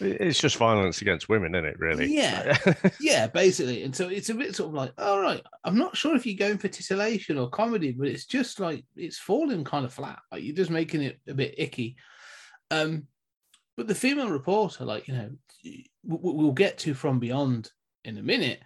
[0.00, 1.78] It's just violence against women, isn't it?
[1.78, 2.14] Really?
[2.14, 2.56] Yeah.
[3.00, 3.84] yeah, basically.
[3.84, 6.36] And so it's a bit sort of like, all right, I'm not sure if you're
[6.36, 10.18] going for titillation or comedy, but it's just like it's falling kind of flat.
[10.30, 11.96] Like you're just making it a bit icky.
[12.70, 13.06] Um,
[13.76, 15.30] but the female reporter, like you know,
[16.04, 17.70] we'll get to from beyond
[18.04, 18.60] in a minute.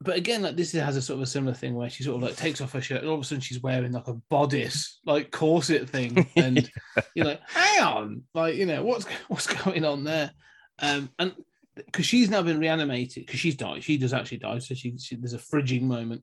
[0.00, 2.22] But again, like this has a sort of a similar thing where she sort of
[2.22, 5.00] like takes off her shirt and all of a sudden she's wearing like a bodice,
[5.04, 6.70] like corset thing, and
[7.14, 10.30] you're like, hang on, like you know what's what's going on there,
[10.78, 11.34] um, and
[11.74, 15.16] because she's now been reanimated because she's died, she does actually die, so she, she
[15.16, 16.22] there's a fridging moment.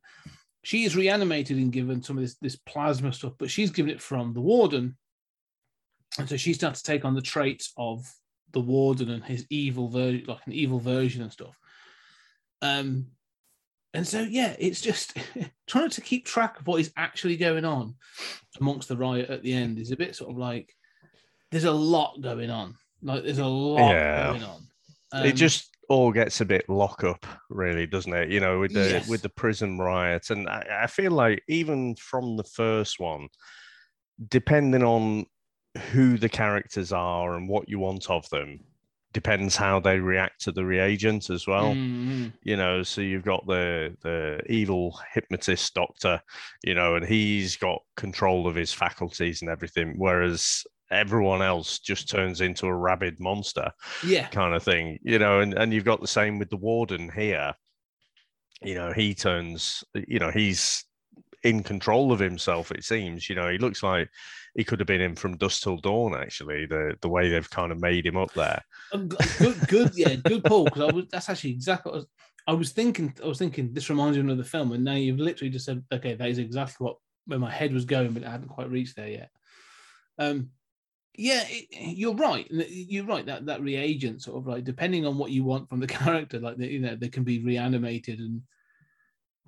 [0.63, 4.01] She is reanimated and given some of this this plasma stuff, but she's given it
[4.01, 4.95] from the warden,
[6.17, 8.09] and so she starts to take on the traits of
[8.53, 11.57] the warden and his evil version, like an evil version and stuff.
[12.61, 13.07] Um,
[13.95, 15.17] and so yeah, it's just
[15.67, 17.95] trying to keep track of what is actually going on
[18.59, 20.73] amongst the riot at the end is a bit sort of like
[21.51, 22.75] there's a lot going on.
[23.01, 24.31] Like there's a lot Yeah.
[24.31, 24.67] going on.
[25.23, 28.29] it Um, just all gets a bit lock up, really, doesn't it?
[28.29, 29.07] You know, with the Yes.
[29.07, 33.27] with the prison riots, and I, I feel like even from the first one,
[34.29, 35.25] depending on
[35.91, 38.59] who the characters are and what you want of them,
[39.15, 41.73] depends how they react to the reagent as well.
[41.73, 46.21] mm, You know, so you've got the the evil hypnotist doctor,
[46.63, 52.09] you know, and he's got control of his faculties and everything, whereas everyone else just
[52.09, 53.71] turns into a rabid monster
[54.03, 57.09] yeah, kind of thing, you know, and, and you've got the same with the warden
[57.09, 57.53] here.
[58.61, 60.84] You know, he turns, you know, he's
[61.45, 63.29] in control of himself, it seems.
[63.29, 64.09] You know, he looks like
[64.55, 67.71] he could have been in from dusk till dawn, actually, the the way they've kind
[67.71, 68.61] of made him up there.
[68.91, 70.65] Um, good, good, yeah, good Paul.
[70.65, 72.07] Because I was that's actually exactly what I was,
[72.47, 73.13] I was thinking.
[73.23, 75.83] I was thinking this reminds me of another film, and now you've literally just said,
[75.93, 78.95] okay, that is exactly what where my head was going, but I hadn't quite reached
[78.95, 79.29] there yet.
[80.17, 80.49] Um,
[81.15, 82.47] yeah, it, you're right.
[82.49, 85.87] You're right that that reagent sort of like depending on what you want from the
[85.99, 88.41] character, like they, you know, they can be reanimated and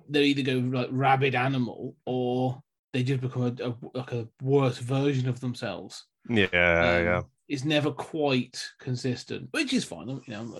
[0.08, 4.78] they either go like rabid animal or they just become a, a like a worse
[4.78, 7.22] version of themselves Yeah, um, yeah.
[7.48, 10.08] It's never quite consistent, which is fine.
[10.08, 10.58] You know,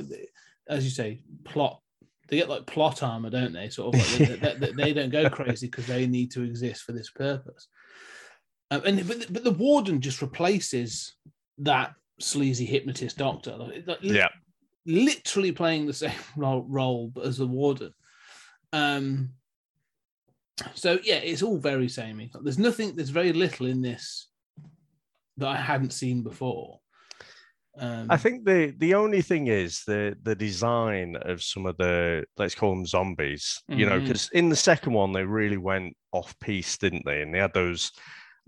[0.68, 1.80] as you say, plot.
[2.28, 3.68] They get like plot armor, don't they?
[3.68, 6.92] Sort of like they, they, they- don't go crazy because they need to exist for
[6.92, 7.68] this purpose.
[8.70, 11.14] Um, and but, but the warden just replaces
[11.58, 14.28] that sleazy hypnotist doctor, like, like, Yeah.
[14.86, 17.92] literally playing the same role, role as the warden.
[18.72, 19.30] Um.
[20.74, 22.30] So yeah, it's all very samey.
[22.42, 22.96] There's nothing.
[22.96, 24.28] There's very little in this
[25.36, 26.80] that I hadn't seen before.
[27.78, 32.24] Um, I think the the only thing is the the design of some of the
[32.36, 36.36] let's call them zombies, you know, because in the second one they really went off
[36.40, 37.22] piece, didn't they?
[37.22, 37.92] And they had those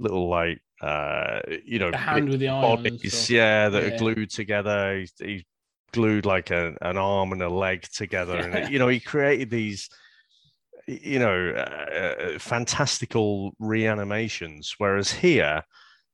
[0.00, 3.88] little like uh you know the hand with the bodies, yeah, that Yeah.
[3.94, 4.98] are glued together.
[5.20, 5.46] He, he
[5.92, 9.88] glued like a, an arm and a leg together, and you know he created these,
[11.02, 14.74] you know, uh, fantastical reanimations.
[14.78, 15.62] Whereas here,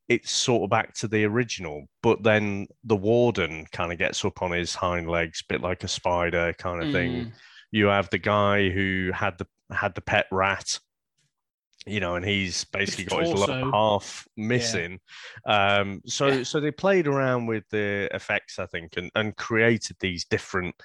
[0.07, 4.41] it's sort of back to the original, but then the warden kind of gets up
[4.41, 7.11] on his hind legs, bit like a spider kind of thing.
[7.25, 7.31] Mm,
[7.71, 10.79] You have the guy who had the had the pet rat.
[11.85, 14.99] You know, and he's basically got his lower half missing.
[15.45, 16.43] Um, so Yeah.
[16.43, 20.75] so they played around with the effects, I think, and, and created these different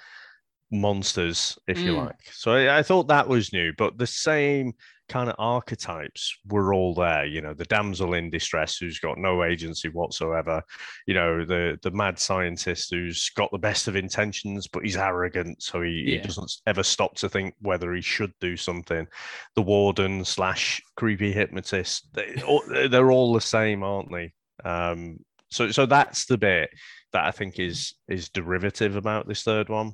[0.73, 2.07] monsters, if you Mm.
[2.07, 2.21] like.
[2.33, 4.73] So I, I thought that was new, but the same
[5.09, 7.27] kind of archetypes were all there.
[7.27, 10.63] You know, the damsel in distress who's got no agency whatsoever.
[11.07, 15.63] You know, the the mad scientist who's got the best of intentions, but he's arrogant,
[15.63, 19.07] so he, he doesn't ever stop to think whether he should do something.
[19.55, 22.09] The warden slash creepy hypnotist.
[22.15, 22.43] They,
[22.89, 24.33] they're all the same, aren't they?
[24.65, 25.19] Um,
[25.51, 26.71] so so that's the bit
[27.13, 29.93] that I think is is derivative about this third one.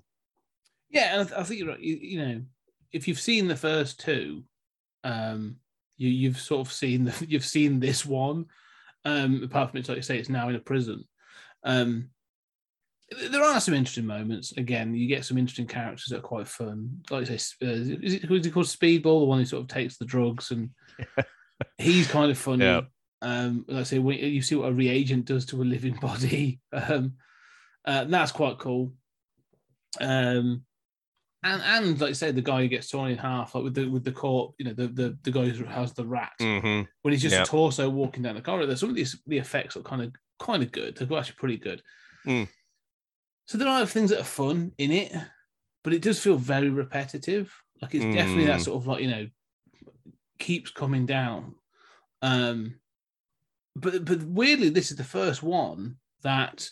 [0.91, 1.81] Yeah, and I, th- I think you're right.
[1.81, 2.43] You, you know,
[2.93, 4.45] if you've seen the first two,
[5.05, 5.57] um,
[5.97, 8.47] you you've sort of seen the you've seen this one.
[9.05, 11.05] Um, apart from it's like you say, it's now in a prison.
[11.65, 12.11] Um,
[13.31, 14.53] there are some interesting moments.
[14.57, 17.01] Again, you get some interesting characters that are quite fun.
[17.11, 20.05] Like I say, uh, is it called Speedball, the one who sort of takes the
[20.05, 20.71] drugs, and
[21.79, 22.65] he's kind of funny.
[22.65, 22.83] Yeah.
[23.21, 26.61] Um, like I say, when you see what a reagent does to a living body,
[26.73, 27.15] um,
[27.85, 28.93] uh, that's quite cool.
[30.01, 30.65] Um,
[31.45, 33.87] and and like I say, the guy who gets torn in half, like with the
[33.89, 37.13] with the court, you know, the the, the guy who has the rat hmm when
[37.13, 37.43] he's just Yeah.
[37.43, 38.75] a torso walking down the corridor.
[38.77, 40.97] Some of these the effects are kind of kind of good.
[40.97, 41.83] They're actually pretty good.
[42.27, 42.49] Mm.
[43.47, 45.13] So there are things that are fun in it,
[45.85, 47.55] but it does feel very repetitive.
[47.81, 48.65] Like it's definitely that Mm.
[48.65, 49.29] sort of like you know
[50.39, 51.55] keeps coming down.
[52.23, 52.81] Um,
[53.77, 56.69] but but weirdly, this is the first one that.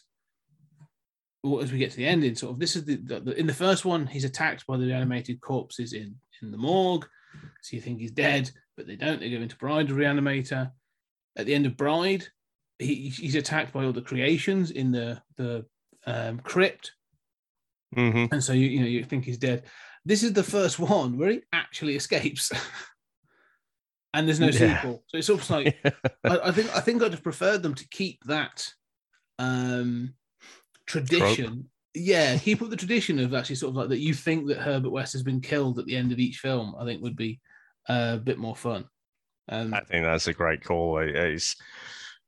[1.47, 3.47] Well, as we get to the ending, sort of this is the, the, the in
[3.47, 7.07] the first one, he's attacked by the animated corpses in in the morgue.
[7.62, 9.20] So you think he's dead, but they don't.
[9.20, 10.72] They go into Bride, the reanimator.
[11.36, 12.26] At the end of Bride,
[12.78, 15.66] he, he's attacked by all the creations in the the
[16.07, 16.92] um, crypt,
[17.94, 19.64] hmm and so you you know you think he's dead.
[20.05, 22.51] This is the first one where he actually escapes,
[24.14, 24.80] and there's no Yeah.
[24.80, 25.05] sequel.
[25.09, 28.24] So it's almost like I, I think I think I'd have preferred them to keep
[28.24, 28.68] that
[29.38, 30.14] um,
[30.87, 31.68] tradition.
[31.95, 33.99] Yeah, keep up the tradition of actually sort of like that.
[33.99, 36.74] You think that Herbert West has been killed at the end of each film.
[36.78, 37.41] I think would be
[37.89, 38.84] uh, a bit more fun.
[39.49, 40.99] Um, I think that's a great call.
[40.99, 41.57] It- It's,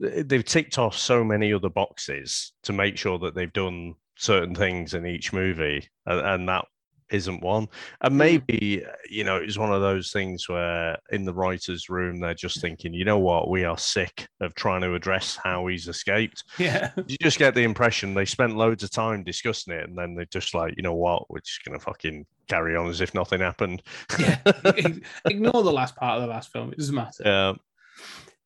[0.00, 4.94] they've ticked off so many other boxes to make sure that they've done certain things
[4.94, 6.64] in each movie, and, and that
[7.10, 7.68] isn't one.
[8.00, 8.16] And Mm.
[8.16, 12.60] maybe you know it's one of those things where in the writers' room they're just
[12.60, 16.44] thinking, you know what, we are sick of trying to address how he's escaped.
[16.58, 20.14] yeah, You just get the impression they spent loads of time discussing it, and then
[20.14, 23.40] they're just like, you know what, we're just gonna fucking carry on as if nothing
[23.40, 23.82] happened.
[24.18, 24.38] yeah.
[25.26, 26.72] Ignore the last part of the last film.
[26.72, 27.22] It doesn't matter.
[27.24, 27.52] Yeah.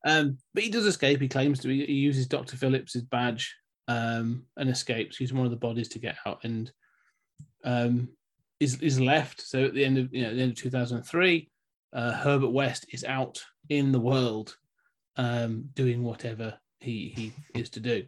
[0.05, 1.21] Um, but he does escape.
[1.21, 1.85] He claims to be.
[1.85, 3.55] He uses Doctor Phillips's badge
[3.87, 5.15] um, and escapes.
[5.15, 6.69] He's one of the bodies to get out and
[7.63, 8.09] um,
[8.63, 9.41] is is left.
[9.41, 11.49] So at the end of you know the end of two thousand and three,
[11.91, 14.57] uh, Herbert West is out in the world
[15.17, 18.05] um, doing whatever he he is to do.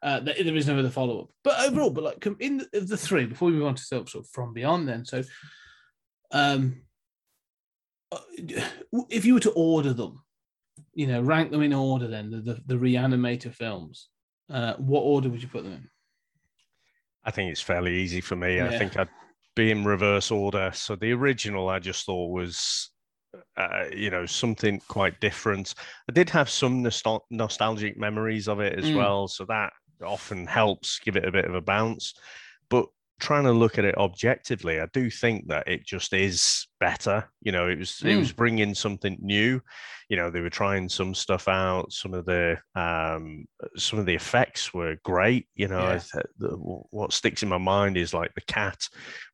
[0.00, 1.30] Uh, there is no other follow up.
[1.42, 4.28] But overall, but like in the, the three, before we move on to sort of,
[4.28, 5.24] from beyond, then so
[6.30, 6.82] um,
[8.12, 8.18] uh,
[9.10, 10.22] if you were to order them,
[10.94, 14.08] you know, rank them in order, then the the, the Reanimator films,
[14.50, 15.90] uh, what order would you put them in?
[17.24, 18.60] I think it's fairly easy for me.
[18.60, 19.08] I think I'd
[19.58, 20.70] be in reverse order.
[20.72, 22.90] So the original I just thought was,
[23.56, 25.74] uh, you know, something quite different.
[26.08, 28.96] I did have some nostal- nostalgic memories of it as Mm.
[28.96, 29.26] well.
[29.26, 32.14] So that often helps give it a bit of a bounce.
[32.70, 32.86] But
[33.20, 37.28] trying to look at it objectively, I do think that it just is better.
[37.40, 38.18] You know, it was it Mm.
[38.18, 39.60] was bringing something new.
[40.08, 41.92] You know, they were trying some stuff out.
[41.92, 43.46] Some of the um,
[43.76, 45.46] some of the effects were great.
[45.54, 45.94] You know, Yeah.
[45.94, 48.78] I th- the, what sticks in my mind is like the cat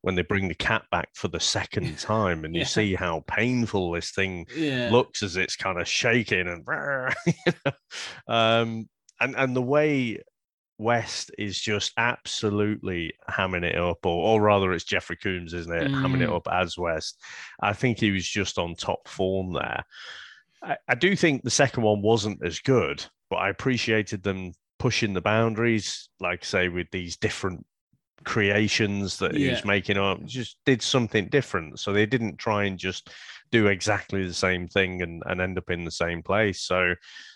[0.01, 2.67] when they bring the cat back for the second time, and you Yeah.
[2.67, 6.65] see how painful this thing Yeah, looks as it's kind of shaking and
[7.27, 7.33] you
[7.65, 7.71] know?
[8.27, 8.89] um
[9.21, 10.21] and and the way
[10.77, 15.91] West is just absolutely hamming it up, or, or rather, it's Jeffrey Combs, isn't it?
[15.91, 16.35] Hamming it Mm.
[16.35, 17.21] up as West.
[17.61, 19.85] I think he was just on top form there.
[20.61, 25.13] I, I do think the second one wasn't as good, but I appreciated them pushing
[25.13, 27.65] the boundaries, like say with these different
[28.25, 30.23] creations that he was making up.
[30.25, 33.09] Just did something different, so they didn't try and just
[33.51, 36.61] do exactly the same thing and, and end up in the same place.
[36.61, 36.95] So,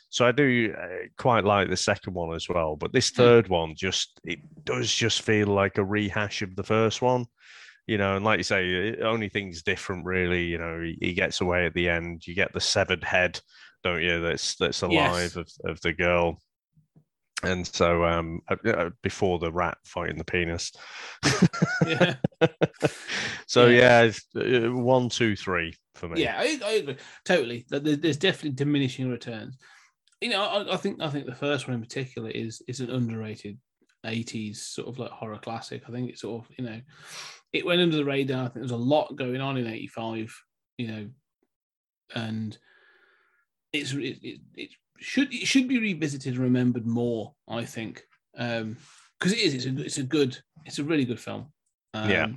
[0.09, 2.75] so I do uh, quite like the second one as well.
[2.75, 7.01] But this third one just it does just feel like a rehash of the first
[7.01, 7.25] one.
[7.87, 10.43] You know, and like you say, only thing's different, really.
[10.45, 12.27] You know, he, he gets away at the end.
[12.27, 13.39] You get the severed head,
[13.83, 14.21] don't you?
[14.21, 15.35] That's that's alive Yes.
[15.35, 16.39] of, of the girl.
[17.41, 20.71] And so, um, uh, uh, before the rat fighting the penis.
[21.87, 22.15] yeah,
[23.47, 24.11] so Yeah.
[24.35, 26.21] yeah, one, two, three for me.
[26.21, 26.35] yeah.
[26.37, 27.65] I, I agree totally.
[27.69, 29.57] There's definitely diminishing returns.
[30.21, 32.89] You know, I, I think I think the first one in particular is is an
[32.89, 33.57] underrated
[34.05, 35.83] '80s sort of like horror classic.
[35.87, 36.81] I think it's sort of you know,
[37.53, 38.41] it went under the radar.
[38.41, 40.35] I think there's a lot going on in '85.
[40.77, 41.09] You know,
[42.15, 42.57] and
[43.73, 47.33] it's it, it, it should it should be revisited and remembered more.
[47.47, 48.03] I think
[48.33, 51.51] because it is it's a it's a good it's a really good film.
[51.93, 52.27] Um, Yeah.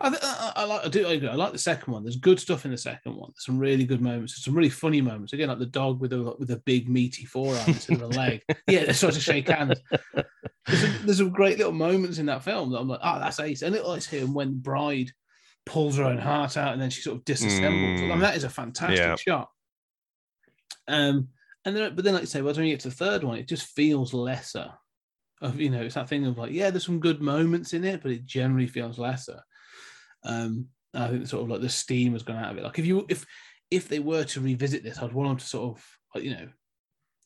[0.00, 1.28] I, th- I, I like I do I, agree.
[1.28, 2.04] I like the second one.
[2.04, 3.30] There's good stuff in the second one.
[3.34, 4.34] There's some really good moments.
[4.34, 5.32] There's some really funny moments.
[5.32, 8.42] Again, like the dog with a with a big meaty forearm instead of a leg.
[8.68, 9.80] Yeah, they sort of shake hands.
[10.66, 13.40] There's some, there's some great little moments in that film that I'm like, oh, that's
[13.40, 13.62] ace.
[13.62, 15.10] And it likes him when Bride
[15.66, 17.98] pulls her own heart out and then she sort of disassembles.
[17.98, 18.20] I mean, Mm.
[18.20, 19.16] that is a fantastic Yeah.
[19.16, 19.48] shot.
[20.86, 21.28] Um,
[21.64, 23.36] and then, but then, like you say, well, when you get to the third one,
[23.38, 24.70] it just feels lesser.
[25.40, 28.02] Of you know, it's that thing of like, yeah, there's some good moments in it,
[28.02, 29.40] but it generally feels lesser.
[30.28, 32.64] Um, I think sort of like the steam has gone out of it.
[32.64, 33.26] Like if you if
[33.70, 36.48] if they were to revisit this, I'd want them to sort of you know,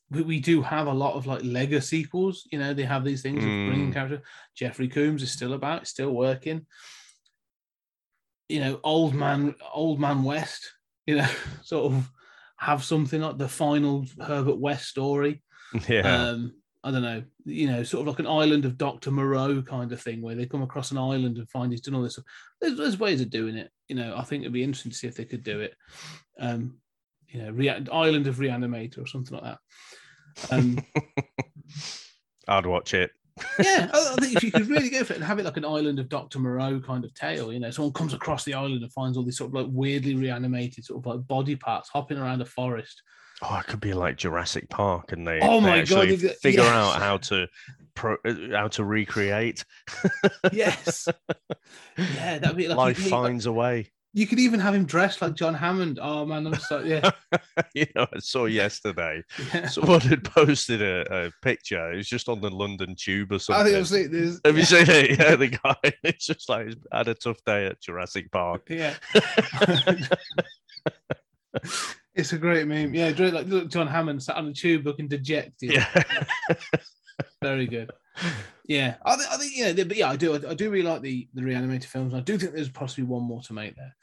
[0.09, 2.47] we, we do have a lot of like Lego sequels.
[2.51, 3.93] You know, they have these things of bringing Mm.
[3.93, 4.21] character.
[4.55, 6.65] Jeffrey Combs is still about, still working.
[8.49, 10.73] you know, old man, old man West,
[11.07, 11.29] you know,
[11.63, 12.09] sort of
[12.57, 15.41] have something like the final Herbert West story.
[15.89, 16.01] Yeah.
[16.29, 16.53] Um,
[16.83, 19.09] I don't know, you know, sort of like an island of Dr.
[19.09, 22.01] Moreau kind of thing where they come across an island and find he's done all
[22.01, 22.13] this.
[22.13, 22.25] stuff.
[22.59, 23.71] There's, there's ways of doing it.
[23.87, 25.75] You know, I think it'd be interesting to see if they could do it.
[26.39, 26.77] Um,
[27.29, 30.53] you know, rea- Island of Reanimator or something like that.
[30.53, 30.79] Um,
[32.47, 33.11] I'd watch it.
[33.59, 35.57] yeah, I I think if you could really go for it and have it like
[35.57, 36.39] an Island of Dr.
[36.39, 39.37] Moreau kind of tale, you know, someone comes across the island and finds all these
[39.37, 43.01] sort of like weirdly reanimated sort of like body parts hopping around a forest.
[43.43, 46.61] Oh, it could be like Jurassic Park, and they, Oh my God, actually got- figure
[46.61, 46.71] yes.
[46.73, 47.47] out how to
[47.93, 49.65] pro, uh, how to recreate.
[50.53, 51.07] Yes.
[51.97, 53.91] yeah, that'd be like Life finds a way.
[54.13, 55.99] you could even have him dressed like John Hammond.
[56.01, 57.09] Oh man, I'm so yeah.
[57.73, 59.21] you know, I saw yesterday.
[59.53, 59.67] yeah.
[59.67, 61.91] Someone had posted a, a picture.
[61.91, 63.65] It was just on the London Tube or I something.
[63.65, 64.39] think I've seen this.
[64.45, 65.19] Have you seen it?
[65.19, 65.75] Yeah, the guy.
[66.03, 68.67] It's just like he's had a tough day at Jurassic Park.
[68.69, 68.93] Yeah.
[72.15, 72.93] it's a great meme.
[72.93, 75.71] Yeah, great, like look, John Hammond sat on the tube looking dejected.
[75.73, 76.03] Yeah.
[77.41, 77.91] Very good.
[78.65, 80.33] Yeah, I, think I think yeah, but yeah, I do.
[80.33, 82.13] I, I do really like the the reanimated films.
[82.13, 83.95] I do think there's possibly one more to make there.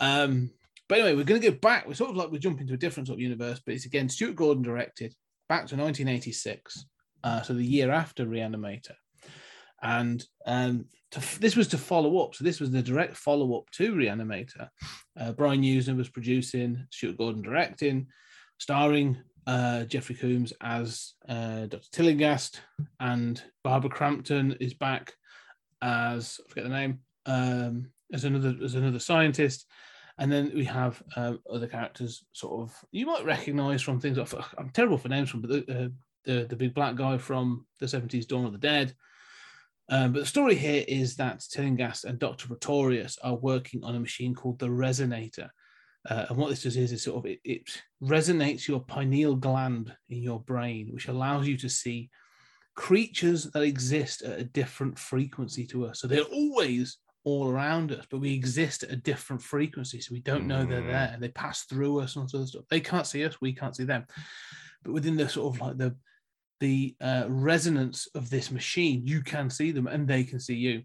[0.00, 0.50] Um,
[0.88, 1.86] but anyway, we're going to go back.
[1.86, 4.08] We're sort of like we're jumping to a different sort of universe, but it's again
[4.08, 5.14] Stuart Gordon directed
[5.48, 6.86] back to 1986,
[7.24, 8.94] uh, so the year after Reanimator,
[9.82, 12.34] and um, to, this was to follow up.
[12.34, 14.68] So this was the direct follow up to Reanimator.
[15.18, 18.06] Uh, Brian Yuzna was producing, Stuart Gordon directing,
[18.58, 21.88] starring uh, Jeffrey Combs as uh, Dr.
[21.92, 22.60] Tillinghast,
[23.00, 25.12] and Barbara Crampton is back
[25.82, 29.66] as I forget the name um, as another as another scientist,
[30.18, 34.18] and then we have uh, other characters sort of you might recognise from things.
[34.18, 35.88] I'm terrible for names from, but the, uh,
[36.24, 38.94] the the big black guy from the 70s Dawn of the Dead.
[39.88, 42.48] Um, but the story here is that Tillinghast and Dr.
[42.48, 45.48] Pretorius are working on a machine called the Resonator.
[46.08, 49.94] Uh, and what this does is, is sort of it, it resonates your pineal gland
[50.08, 52.10] in your brain, which allows you to see
[52.74, 56.00] creatures that exist at a different frequency to us.
[56.00, 60.00] So they're always all around us, but we exist at a different frequency.
[60.00, 60.90] So we don't know they're Mm.
[60.90, 62.64] there and they pass through us and all sorts of stuff.
[62.68, 64.06] They can't see us, we can't see them.
[64.82, 65.94] But within the sort of like the
[66.62, 70.82] the uh, resonance of this machine, you can see them and they can see you.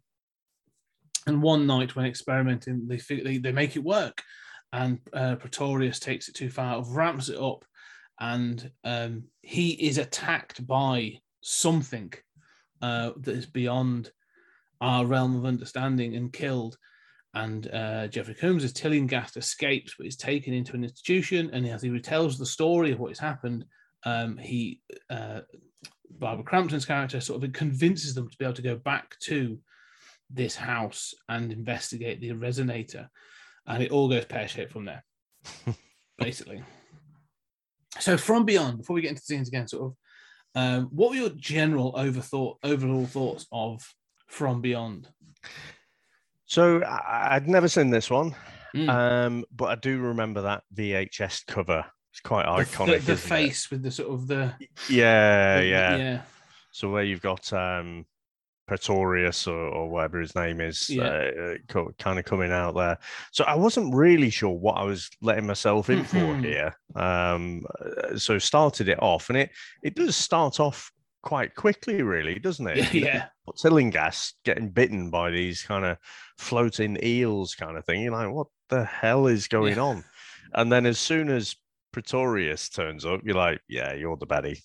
[1.28, 4.24] And one night when experimenting, they they, they make it work,
[4.74, 7.64] and uh, Pretorius takes it too far, ramps it up,
[8.20, 12.12] and um, he is attacked by something
[12.82, 14.12] uh, that is beyond
[14.82, 16.76] our realm of understanding and killed.
[17.34, 21.52] And uh, Jeffrey Combs as Tillinghast escapes, but is taken into an institution.
[21.54, 23.66] And as he retells the story of what has happened,
[24.06, 25.42] um, he uh,
[26.10, 29.60] Barbara Crampton's character sort of convinces them to be able to go back to
[30.30, 33.08] this house and investigate the resonator,
[33.66, 35.04] and it all goes pear shaped from there,
[36.18, 36.64] basically.
[38.00, 39.98] So from beyond, before we get into the scenes again, sort of,
[40.56, 43.82] um, what were your general overthought, overall thoughts of
[44.28, 45.08] From Beyond?
[46.46, 48.36] So I'd never seen this one,
[48.76, 48.90] Mm.
[48.90, 51.86] um, but I do remember that VHS cover.
[52.18, 52.86] It's quite iconic.
[53.02, 53.18] the, the isn't it?
[53.20, 54.54] face with the sort of the
[54.90, 55.96] Yeah, the- yeah.
[55.98, 56.22] yeah,
[56.72, 58.06] So where you've got um,
[58.68, 61.04] Pretorius or, or whatever his name is, Yeah.
[61.76, 62.98] uh, kind of coming out there.
[63.32, 66.76] So I wasn't really sure what I was letting myself in for here.
[66.96, 69.52] Um, uh, so started it off, and it
[69.84, 70.92] it does start off
[71.22, 72.78] quite quickly, really, doesn't it?
[72.96, 73.26] yeah, yeah.
[73.46, 75.98] But Tillinghast getting bitten by these kind of
[76.40, 78.02] floating eels, kind of thing.
[78.02, 79.84] You're like, what the hell is going Yeah.
[79.84, 80.04] on?
[80.54, 81.56] And then as soon as
[81.98, 84.62] Pretorius turns up, you're like, yeah, you're the baddie.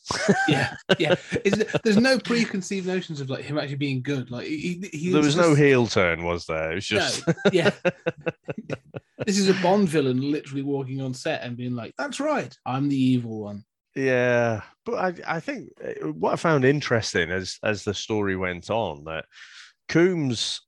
[0.49, 1.15] yeah, yeah.
[1.33, 4.31] It- there's no preconceived notions of like him actually being good.
[4.31, 6.73] Like he, he there was no just- heel turn, was there?
[6.73, 7.71] It was just No, yeah.
[9.27, 12.91] this is a Bond villain literally walking on set and being like, "That's right, I'm
[12.91, 13.65] the evil one."
[13.97, 14.61] yeah.
[14.85, 14.95] But
[15.27, 19.25] I, I think uh, what I found interesting as as the story went on that
[19.89, 20.61] Combs,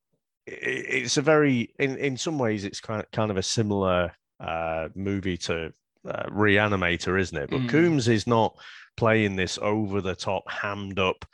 [0.47, 4.89] it's a very in in some ways it's kind of, kind of a similar uh,
[4.95, 5.73] movie to
[6.09, 7.51] uh, Reanimator, isn't it?
[7.51, 7.69] But Mm.
[7.71, 8.55] Combs is not
[8.97, 11.25] playing this over the top, hammed up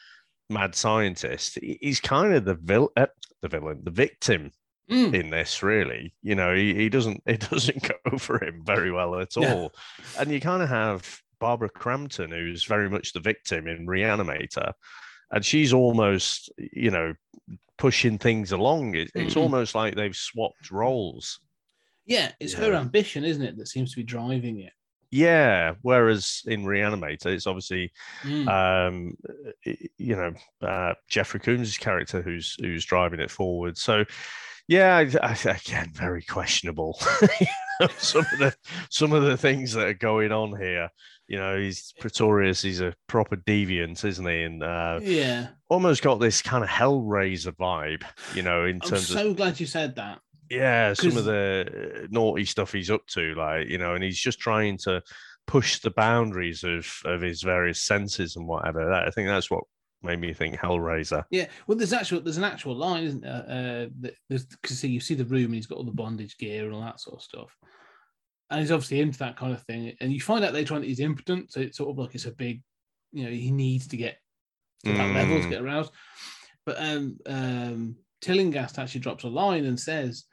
[0.49, 1.59] mad scientist.
[1.62, 3.07] He's kind of the vil- uh,
[3.43, 4.53] the villain, the victim
[4.91, 5.14] Mm.
[5.14, 9.14] in this really you know he, he doesn't it doesn't go for him very well
[9.21, 9.55] at Yeah.
[9.55, 9.73] all
[10.18, 14.73] and you kind of have barbara crampton who's very much the victim in reanimator
[15.31, 17.14] and she's almost you know
[17.79, 19.43] pushing things along it, it's Mhm.
[19.43, 21.39] almost like they've swapped roles
[22.11, 24.73] Yeah, it's her ambition, isn't it, that seems to be driving it.
[25.13, 25.75] Yeah.
[25.83, 27.93] Whereas in Reanimator, it's obviously
[28.25, 28.49] Mm.
[28.49, 29.17] um,
[29.97, 33.79] you know uh, Jeffrey Combs' character who's who's driving it forward.
[33.79, 34.05] So
[34.67, 37.01] yeah, I, I, again, very questionable.
[37.99, 38.55] Some of the
[38.91, 40.91] some of the things that are going on here.
[41.29, 42.61] You know, he's Pretorius.
[42.61, 44.43] He's a proper deviant, isn't he?
[44.43, 45.49] And uh, yeah.
[45.69, 48.03] almost got this kind of Hellraiser vibe.
[48.35, 50.19] You know, in terms I'm terms of so glad you said that.
[50.51, 54.19] Yeah, some of the uh, naughty stuff he's up to, like you know, and he's
[54.19, 55.03] just trying to
[55.47, 58.85] push the boundaries of of his various senses and whatever.
[58.85, 59.65] That, I think that's what
[60.03, 61.25] made me think Hellraiser.
[61.31, 63.89] Yeah, well, there's actual there's an actual line, isn't there?
[64.03, 66.65] Uh, there's because see you see the room and he's got all the bondage gear
[66.65, 67.57] and all that sort of stuff,
[68.51, 69.95] and he's obviously into that kind of thing.
[70.01, 72.27] And you find out later on that he's impotent, so it's sort of like it's
[72.27, 72.63] a big,
[73.13, 74.19] you know, he needs to get
[74.85, 75.51] to that level to Mm.
[75.51, 75.93] get aroused.
[76.65, 80.25] But um, um, Tillinghast actually drops a line and says,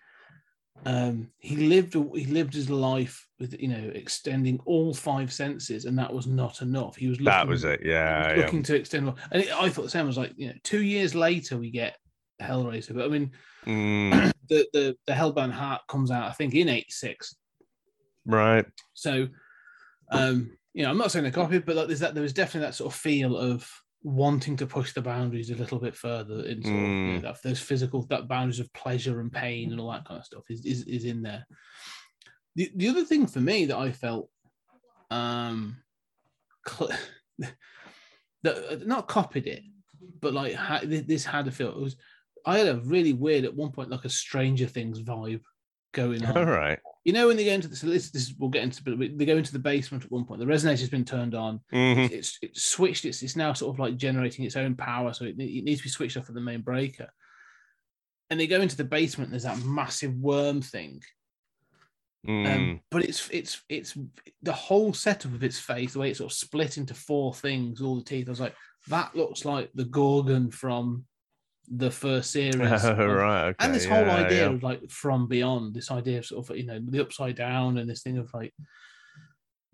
[0.85, 5.97] um, he lived he lived his life with you know extending all five senses, and
[5.99, 6.95] that was not enough.
[6.95, 7.81] He was looking, That was it.
[7.83, 8.45] Yeah, yeah.
[8.45, 9.15] looking to extend more.
[9.31, 10.07] And it, I thought the same.
[10.07, 11.97] Was like, you know, two years later we get
[12.41, 13.31] Hellraiser, but I mean,
[13.65, 17.35] Mm, the the the Hellbound Heart comes out I think in '86.
[18.25, 18.65] right.
[18.93, 19.27] So,
[20.11, 22.67] um, you know, I'm not saying a copy, but like, there's that there was definitely
[22.67, 23.69] that sort of feel of
[24.03, 27.21] wanting to push the boundaries a little bit further in sort of you know, Mm.
[27.23, 30.43] that those physical that boundaries of pleasure and pain and all that kind of stuff
[30.49, 31.45] is is, is in there.
[32.55, 34.29] The the other thing for me that I felt
[35.09, 35.77] um
[36.67, 36.91] cl-
[38.43, 39.63] that uh, not copied it,
[40.21, 41.69] but like ha- this had a feel.
[41.69, 41.95] It was
[42.45, 45.41] I had a really weird at one point like a Stranger Things vibe
[45.93, 46.37] going on.
[46.37, 46.79] All right.
[47.07, 49.25] You know when they go into the so this, this we'll get into but they
[49.25, 50.41] go into the basement at one point.
[50.41, 51.61] The resonator's been turned on.
[51.73, 52.11] Mhm.
[52.11, 53.05] It's it's switched.
[53.05, 55.85] It's it's now sort of like generating its own power, so it, it needs to
[55.85, 57.07] be switched off at the main breaker.
[58.29, 59.29] And they go into the basement.
[59.29, 61.01] There's that massive worm thing,
[62.27, 62.55] Mm.
[62.55, 63.97] um, but it's it's it's
[64.41, 67.81] the whole setup of its face, the way it's sort of split into four things,
[67.81, 68.27] all the teeth.
[68.27, 68.55] I was like,
[68.89, 71.05] that looks like the Gorgon from
[71.69, 72.55] the first series.
[72.85, 73.47] Oh, of- right.
[73.49, 73.55] Okay.
[73.65, 74.53] and this whole idea yeah.
[74.55, 77.89] of like from beyond this idea of sort of you know the upside down and
[77.89, 78.53] this thing of like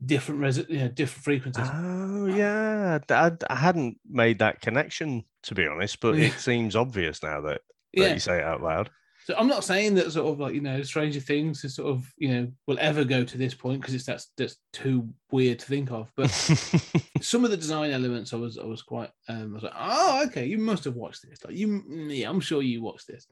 [0.05, 5.55] different res- you know different frequencies Oh yeah, I, I hadn't made that connection to
[5.55, 6.25] be honest, but Yeah.
[6.27, 7.61] it seems obvious now that,
[7.93, 8.89] that yeah you say it out loud.
[9.25, 12.11] So i'm not saying that sort of like you know stranger things is sort of
[12.17, 15.65] you know will ever go to this point because it's that's that's too weird to
[15.65, 16.29] think of but
[17.21, 20.23] some of the design elements i was i was quite um i was like oh
[20.25, 21.43] okay you must have watched this.
[21.43, 23.27] Like you yeah i'm sure you watched this.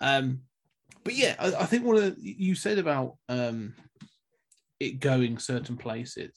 [0.00, 0.40] Um
[1.04, 3.74] but yeah i, I think one of the, you said about um
[4.80, 6.32] it going certain places.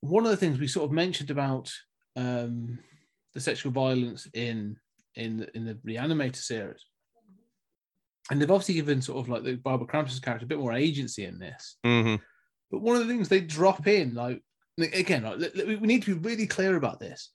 [0.00, 1.70] One of the things we sort of mentioned about
[2.16, 2.78] um
[3.34, 4.76] the sexual violence in
[5.14, 6.84] in the, in the reanimator series
[8.30, 11.24] and they've obviously given sort of like the Barbara Crampton's character a bit more agency
[11.24, 12.16] in this hmm
[12.70, 14.42] but one of the things they drop in, like
[14.78, 17.30] again, like, we need to be really clear about this.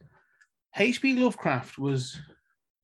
[0.78, 1.16] H.P.
[1.16, 2.20] Lovecraft was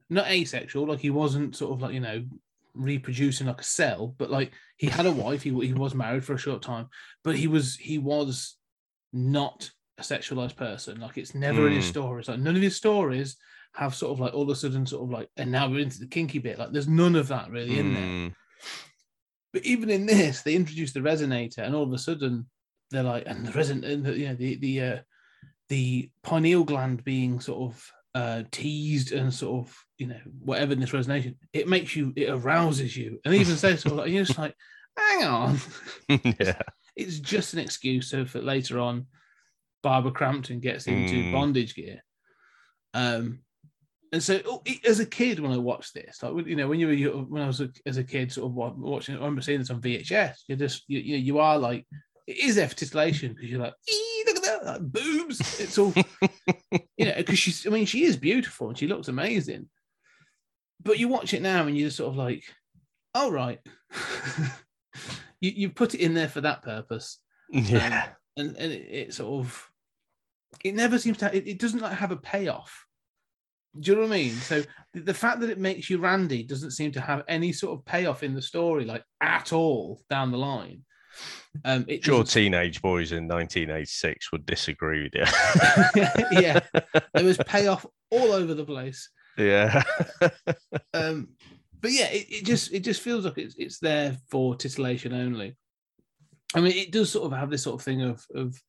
[0.10, 2.26] not asexual, like he wasn't sort of like you know
[2.74, 6.34] reproducing like a cell, but like he had a wife, he, he was married for
[6.34, 6.88] a short time,
[7.24, 8.58] but he was he was
[9.14, 11.00] not a sexualized person.
[11.00, 11.92] Like it's never in his Hmm.
[11.92, 12.28] stories.
[12.28, 13.38] Like none of his stories
[13.76, 16.00] have sort of like all of a sudden sort of like and now we're into
[16.00, 16.60] the kinky bit.
[16.60, 18.04] Like there's none of that really in there.
[18.04, 18.34] Mm.
[19.54, 22.48] But even in this, they introduce the resonator, and all of a sudden
[22.92, 24.98] they're like, and the reson, and the, you know, the the uh,
[25.70, 30.80] the pineal gland being sort of uh, teased and sort of you know whatever in
[30.80, 34.24] this resonation, it makes you, it arouses you, and even says sort of like you're
[34.24, 34.56] just like,
[34.98, 35.60] hang on,
[36.10, 36.62] yeah.
[36.96, 39.08] it's just an excuse so that later on,
[39.82, 41.32] Barbara Crampton gets into Mm.
[41.32, 42.04] bondage gear.
[42.94, 43.40] Um,
[44.12, 46.88] and so oh, as a kid, when I watched this, like you know, when you
[46.88, 49.60] were when I was a, as a kid, sort of wa- watching, I remember seeing
[49.60, 50.36] this on VHS.
[50.48, 51.86] You're just you, you, you are like
[52.28, 55.60] it is titillation because you're like, "Ee, look at that, like, boobs.
[55.60, 55.94] It's all
[56.98, 57.66] you know because she's.
[57.66, 59.70] I mean, she is beautiful and she looks amazing.
[60.82, 62.44] But you watch it now and you're sort of like,
[63.14, 63.60] oh right,
[65.40, 67.20] you you put it in there for that purpose
[67.52, 68.10] Yeah.
[68.38, 69.70] and and it, it sort of
[70.64, 72.86] it never seems to it, it doesn't like have a payoff
[73.78, 74.34] do you know what i mean?
[74.34, 74.64] So
[74.94, 77.86] the, the fact that it makes you randy doesn't seem to have any sort of
[77.86, 80.84] payoff in the story like at all down the line.
[81.66, 85.26] Um it Sure, doesn't- teenage boys in 1986 would disagree with you.
[86.42, 86.60] yeah.
[87.14, 89.10] There was payoff all over the place.
[89.38, 89.84] Yeah.
[90.94, 91.30] um
[91.82, 95.56] but yeah it, it just it just feels like it's, it's there for titillation only.
[96.56, 98.60] I mean it does sort of have this sort of thing of of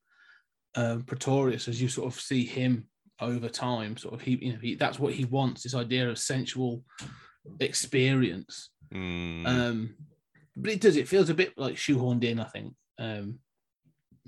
[0.76, 2.86] um pretorius as you sort of see him
[3.20, 6.18] over time sort of he you know he, that's what he wants this idea of
[6.18, 6.82] sensual
[7.60, 9.46] experience Mm.
[9.46, 9.94] um
[10.56, 13.38] but it does it feels a bit like shoehorned in i think um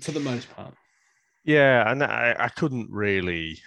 [0.01, 0.73] for the most part.
[1.43, 3.59] Yeah, and I, I couldn't really,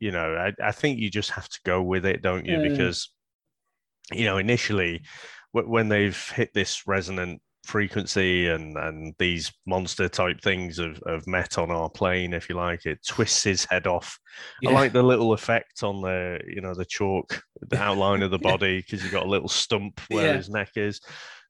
[0.00, 2.60] you know, I, I think you just have to go with it, don't you?
[2.60, 2.68] Yeah.
[2.68, 3.10] Because,
[4.12, 5.02] you know, initially
[5.52, 11.58] when they've hit this resonant frequency and and these monster type things have, have met
[11.58, 14.18] on our plane, if you like, it twists his head off.
[14.66, 18.38] I like the little effect on the, you know, the chalk, the outline of the
[18.52, 20.36] body, because you've got a little stump where Yeah.
[20.38, 21.00] his neck is.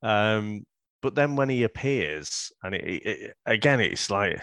[0.02, 0.64] Um,
[1.00, 4.40] but then when he appears, and it, it, it- again, it's like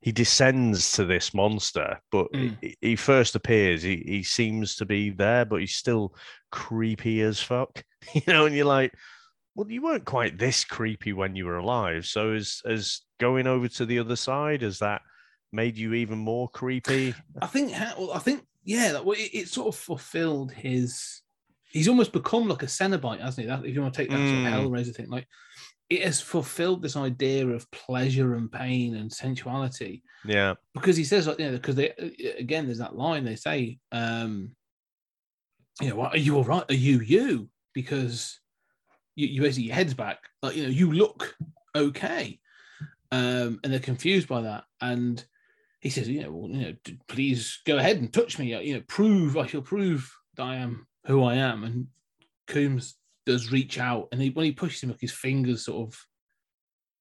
[0.00, 2.56] he descends to this monster, but Mm.
[2.62, 6.14] he, he first appears, he, he seems to be there, but he's still
[6.50, 7.82] creepy as fuck,
[8.14, 8.92] you know, and you're like,
[9.58, 12.06] well, you weren't quite this creepy when you were alive.
[12.06, 15.02] So as as going over to the other side, has that
[15.52, 17.12] made you even more creepy?
[17.42, 17.72] I think.
[17.98, 18.44] well, I think.
[18.62, 21.22] Yeah, that, well, it, it sort of fulfilled his.
[21.70, 23.48] He's almost become like a Cenobite, hasn't he?
[23.50, 24.46] That, if you want to take that sort Mm.
[24.46, 25.26] of Hellraiser thing, like
[25.90, 30.02] it has fulfilled this idea of pleasure and pain and sensuality.
[30.24, 30.54] Yeah.
[30.74, 31.90] because he says like you know because they
[32.38, 34.54] again there's that line they say um
[35.80, 38.40] you know what are you all right are you you because
[39.18, 41.36] you, you basically your head's back like you know you look
[41.74, 42.38] okay
[43.10, 45.24] um and they're confused by that and
[45.80, 46.74] he says you know well you know
[47.08, 50.86] please go ahead and touch me you know prove i shall prove that i am
[51.06, 51.86] who i am and
[52.46, 52.94] combs
[53.26, 56.06] does reach out and he, when he pushes him like his fingers sort of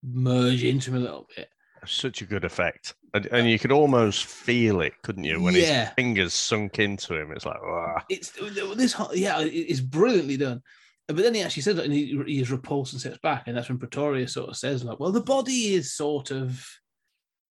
[0.03, 1.49] merge into him a little bit
[1.85, 2.95] Such a good effect.
[3.13, 5.41] And, and you could almost feel it, couldn't you?
[5.41, 5.85] When Yeah.
[5.85, 7.31] his fingers sunk into him.
[7.31, 8.31] It's like, "Wah." it's
[8.75, 10.61] this yeah it's brilliantly done
[11.07, 13.55] but then he actually says that and he, he is repulsed and steps back and
[13.55, 16.65] that's when Pretoria sort of says like well the body is sort of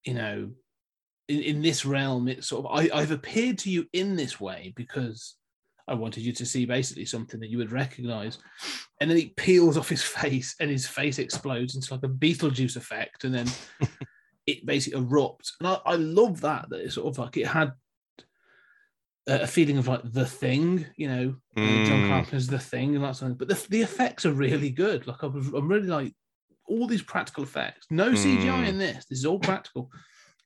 [0.04, 0.50] you know
[1.28, 4.72] in, in this realm it's sort of I, I've appeared to you in this way
[4.76, 5.36] because
[5.88, 8.38] I wanted you to see basically something that you would recognize.
[9.00, 12.76] And then he peels off his face and his face explodes into like a Beetlejuice
[12.76, 13.46] effect and then
[14.46, 15.52] it basically erupts.
[15.60, 17.72] And I, I love that that it's sort of like it had
[19.26, 22.08] a feeling of like the thing, you know, uh, John Mm.
[22.08, 23.38] Carpenter's the thing and that sort of.
[23.38, 23.46] thing.
[23.46, 25.06] But the, the effects are really good.
[25.06, 26.14] Like I was, I'm really like
[26.66, 27.86] all these practical effects.
[27.90, 28.68] No CGI Mm.
[28.68, 29.06] in this.
[29.06, 29.90] This is all practical.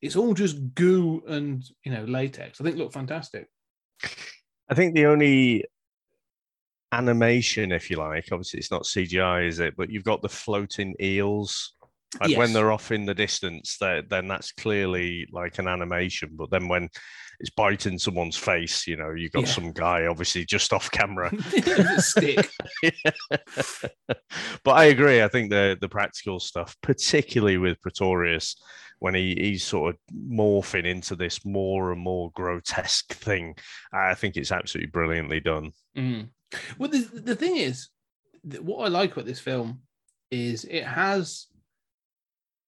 [0.01, 2.59] It's all just goo and you know latex.
[2.59, 3.47] I think look fantastic.
[4.69, 5.65] I think the only
[6.91, 9.75] animation, if you like, obviously it's not CGI, is it?
[9.77, 11.73] But you've got the floating eels.
[12.19, 16.31] Like when they're off in the distance, then that's clearly like an animation.
[16.33, 16.89] But then when
[17.39, 19.53] it's biting someone's face, you know, you've got Yeah.
[19.53, 21.31] some guy obviously just off camera.
[21.99, 22.49] Stick.
[24.63, 25.23] but I agree.
[25.23, 28.55] I think the the practical stuff, particularly with Pretorius,
[28.99, 33.55] when he, he's sort of morphing into this more and more grotesque thing,
[33.93, 35.71] I think it's absolutely brilliantly done.
[35.97, 36.29] Mm.
[36.77, 37.89] Well, the, the thing is,
[38.59, 39.81] what I like about this film
[40.29, 41.47] is it has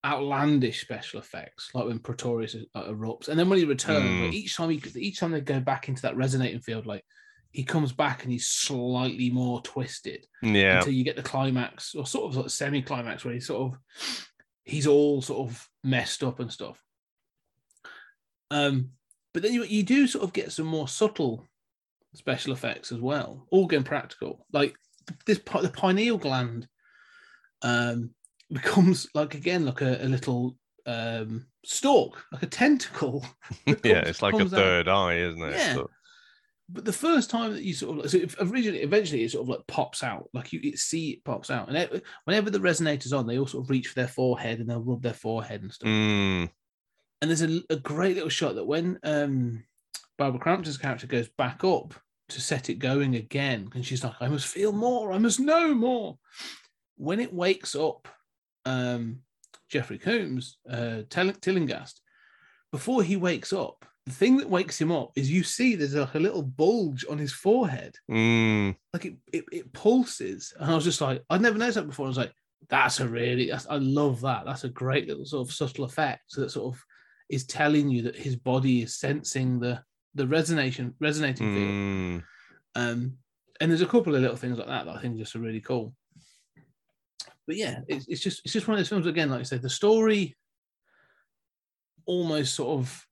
[0.05, 4.25] outlandish special effects, like when Pretorius uh, erupts, and then when he returns, Mm.
[4.25, 7.03] like each time he each time they go back into that resonating field, like
[7.51, 10.79] he comes back and he's slightly more twisted Yeah.
[10.79, 13.79] until you get the climax or sort of like semi climax where he's sort of
[14.65, 16.81] he's all sort of messed up and stuff.
[18.51, 18.89] Um,
[19.33, 21.47] but then you you do sort of get some more subtle
[22.13, 24.45] special effects as well, all again practical.
[24.51, 24.75] Like
[25.25, 26.67] this pi- the pineal gland
[27.61, 28.11] um
[28.53, 33.25] becomes like again like a, a little um stalk, like a tentacle.
[33.65, 34.57] that yeah, it's like a comes out.
[34.59, 35.55] third eye, isn't it?
[35.55, 35.73] Yeah.
[35.75, 35.89] So-
[36.69, 39.49] But the first time that you sort of so if originally eventually it sort of
[39.49, 43.13] like pops out, like you it see it pops out, and it, whenever the resonator's
[43.13, 45.71] on, they all sort of reach for their forehead and they'll rub their forehead and
[45.73, 45.87] stuff.
[45.89, 46.49] Mm,
[47.21, 49.63] And there's a, a great little shot that when um
[50.17, 51.93] Barbara Crampton's character goes back up
[52.29, 55.73] to set it going again, and she's like, "I must feel more, I must know
[55.73, 56.17] more."
[56.97, 58.07] When it wakes up,
[58.65, 59.19] um,
[59.69, 62.01] Jeffrey Combs, uh, Till- Tillinghast,
[62.71, 66.15] before he wakes up, the thing that wakes him up is you see there's like
[66.15, 70.83] a little bulge on his forehead, mm, like it it, it pulses, and I was
[70.83, 72.05] just like, I'd never noticed that before.
[72.05, 72.33] I was like,
[72.69, 74.45] that's a really, that's, I love that.
[74.45, 76.83] That's a great little sort of subtle effect that sort of
[77.29, 79.81] is telling you that his body is sensing the
[80.15, 81.69] the resonation resonating field.
[81.69, 82.23] mm.
[82.75, 83.17] Um,
[83.61, 85.61] and there's a couple of little things like that that I think just are really
[85.61, 85.93] cool.
[87.47, 89.61] But yeah, it's, it's just it's just one of those films again, like I said,
[89.61, 90.35] the story
[92.05, 93.07] almost sort of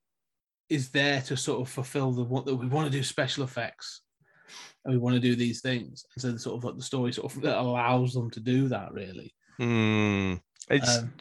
[0.70, 4.02] is there to sort of fulfill the what that we want to do special effects
[4.86, 6.06] and we want to do these things.
[6.16, 8.68] And so the sort of like the story sort of that allows them to do
[8.70, 9.34] that really.
[9.60, 10.40] Mm.
[10.70, 11.14] It's Um,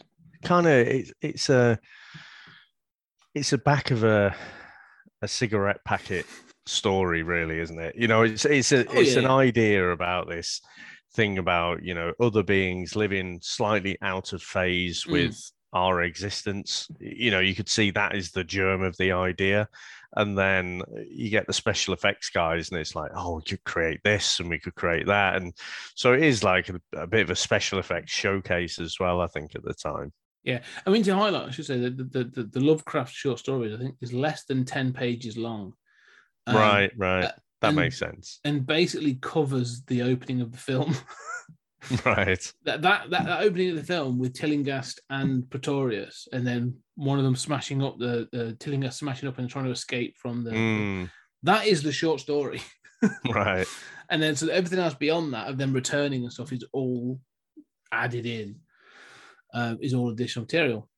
[0.45, 1.79] kind of it's it's a
[3.35, 4.35] it's a back of a
[5.23, 6.27] a cigarette packet
[6.67, 7.95] story, really, isn't it?
[7.97, 9.35] You know, it's it's a Oh, it's yeah, an yeah.
[9.35, 10.61] idea about this
[11.13, 15.13] thing about you know other beings living slightly out of phase Mm.
[15.13, 16.89] with our existence.
[16.99, 19.69] You know, you could see that is the germ of the idea.
[20.17, 24.01] And then you get the special effects guys, and it's like, oh, we could create
[24.03, 25.37] this and we could create that.
[25.37, 25.55] And
[25.95, 29.29] so it is like a, a bit of a special effects showcase as well, I
[29.29, 30.13] think, at the time.
[30.43, 33.73] Yeah, I mean to highlight, I should say that the, the, the Lovecraft short stories,
[33.73, 35.75] I think, is less than ten pages long.
[36.49, 37.31] Um, right, right.
[37.63, 38.41] Uh, that and- makes sense.
[38.45, 40.95] and basically covers the opening of the film.
[42.05, 42.53] right.
[42.65, 47.19] that, that that that opening of the film with Tillinghast and Pretorius, and then one
[47.19, 50.51] of them smashing up the uh, Tillinghast smashing up and trying to escape from the.
[50.51, 51.11] Mm,
[51.43, 52.61] That is the short story,
[53.33, 53.67] right.
[54.11, 57.21] and then so everything else beyond that of them returning and stuff is all
[57.93, 58.57] added in.
[59.53, 60.89] Um, is all additional material.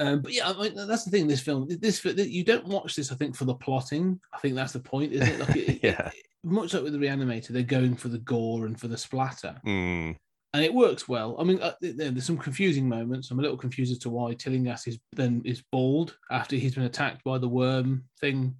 [0.00, 1.26] Um, but yeah, I mean, that's the thing.
[1.26, 3.12] This film, this you don't watch this.
[3.12, 4.20] I think for the plotting.
[4.32, 5.40] I think that's the point, isn't it?
[5.40, 6.10] Like, it, Yeah.
[6.42, 9.56] much like with the Reanimator, they're going for the gore and for the splatter.
[9.66, 10.16] Mm,
[10.52, 11.36] and it works well.
[11.38, 13.30] I mean, uh, there's some confusing moments.
[13.30, 16.84] I'm a little confused as to why Tillinghast is then is bald after he's been
[16.84, 18.54] attacked by the worm thing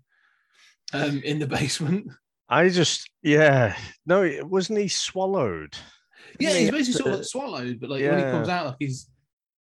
[0.93, 2.09] um, in the basement.
[2.49, 3.77] I just, yeah.
[4.07, 5.77] No, it- wasn't he swallowed?
[6.41, 9.09] Yeah, he's basically sort of swallowed, but like when he comes out, like he's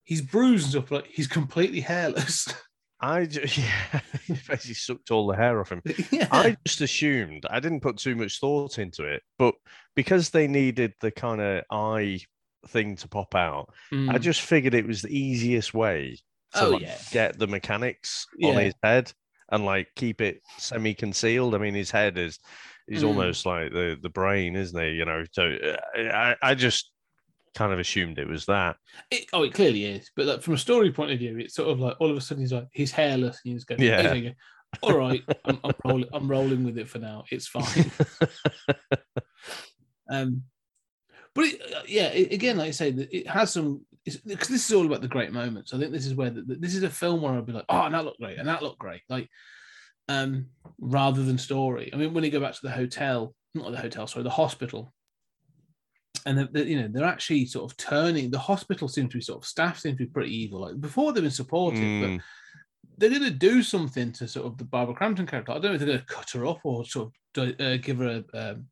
[0.04, 0.90] he's bruised stuff.
[0.90, 2.52] Like he's completely hairless.
[3.00, 5.82] I just, yeah, he basically sucked all the hair off him.
[6.10, 9.54] yeah, I just assumed I didn't put too much thought into it, but
[9.94, 12.20] because they needed the kind of eye
[12.68, 13.68] thing to pop out,
[14.08, 14.22] I Mm.
[14.22, 16.18] just figured it was the easiest way
[16.54, 16.98] to Oh, like, yeah.
[17.10, 19.12] get the mechanics on his head
[19.50, 21.54] and like keep it semi-concealed.
[21.54, 22.38] I mean, his head is
[22.88, 23.06] is Mm.
[23.08, 24.92] almost like the the brain, isn't he?
[24.92, 26.90] You know, so uh, I I just
[27.54, 28.76] kind of assumed it was that.
[29.10, 30.10] It, oh, it clearly is.
[30.16, 32.20] But like, from a story point of view, it's sort of like all of a
[32.20, 34.12] sudden he's like he's hairless, and he's going, Yeah.
[34.14, 34.32] you.
[34.82, 36.08] All right, I'm, I'm rolling.
[36.12, 37.24] I'm rolling with it for now.
[37.30, 37.90] It's fine.
[40.10, 40.42] Um,
[41.34, 44.72] but it, uh, yeah, it, again, like I say, it has some because this is
[44.72, 45.72] all about the great moments.
[45.72, 47.64] I think this is where the, the- this is a film where I'll be like,
[47.70, 49.28] oh, and that looked great, and that looked great, like
[50.08, 50.46] um,
[50.78, 51.90] rather than story.
[51.92, 54.92] I mean, when you go back to the hotel, not the hotel, sorry, the hospital,
[56.26, 58.30] and the, the- you know they're actually sort of turning.
[58.30, 60.60] The hospital seems to be sort of staff seems to be pretty evil.
[60.62, 62.16] Like before, they've been supportive, Mm.
[62.18, 62.24] but
[62.98, 65.52] they're going to do something to sort of the Barbara Crampton character.
[65.52, 67.98] I don't know if they're going to cut her up or sort of uh, give
[67.98, 68.66] her a, um,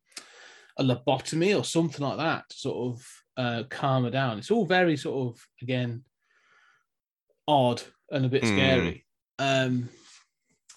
[0.77, 4.37] a lobotomy or something like that to sort of uh, calm her down.
[4.37, 6.03] It's all very sort of again
[7.47, 7.81] odd
[8.11, 8.47] and a bit Mm.
[8.47, 9.05] scary.
[9.39, 9.89] Um,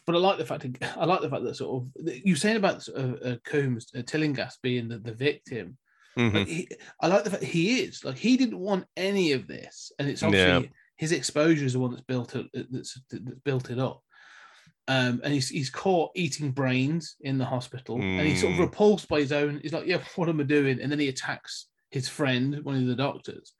[0.06, 0.66] but I like the fact
[0.96, 4.60] I like the fact that sort of you're saying about uh, uh, Combs uh, Tillinghast
[4.62, 5.76] being the, the victim.
[6.16, 6.32] Mhm.
[6.34, 6.68] Like he,
[7.00, 10.22] I like the fact he is like he didn't want any of this, and it's
[10.22, 10.68] obviously Yeah.
[10.96, 14.02] his exposure is the one that's built it that's, that's built it up.
[14.88, 18.60] Um, and he's he's caught eating brains in the hospital, and he's sort of Mm.
[18.60, 19.60] repulsed by his own.
[19.60, 22.86] He's like, "Yeah, what am I doing?" And then he attacks his friend, one of
[22.86, 23.52] the doctors,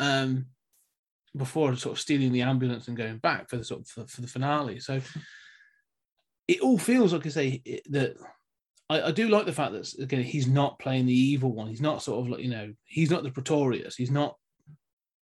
[0.00, 0.46] um,
[1.36, 4.20] before sort of stealing the ambulance and going back for the sort of for, for
[4.22, 4.80] the finale.
[4.80, 5.00] So
[6.48, 8.16] it all feels like I say it, that
[8.90, 11.68] I, I do like the fact that again he's not playing the evil one.
[11.68, 13.96] He's not sort of like you know he's not the Pretorius.
[13.96, 14.36] He's not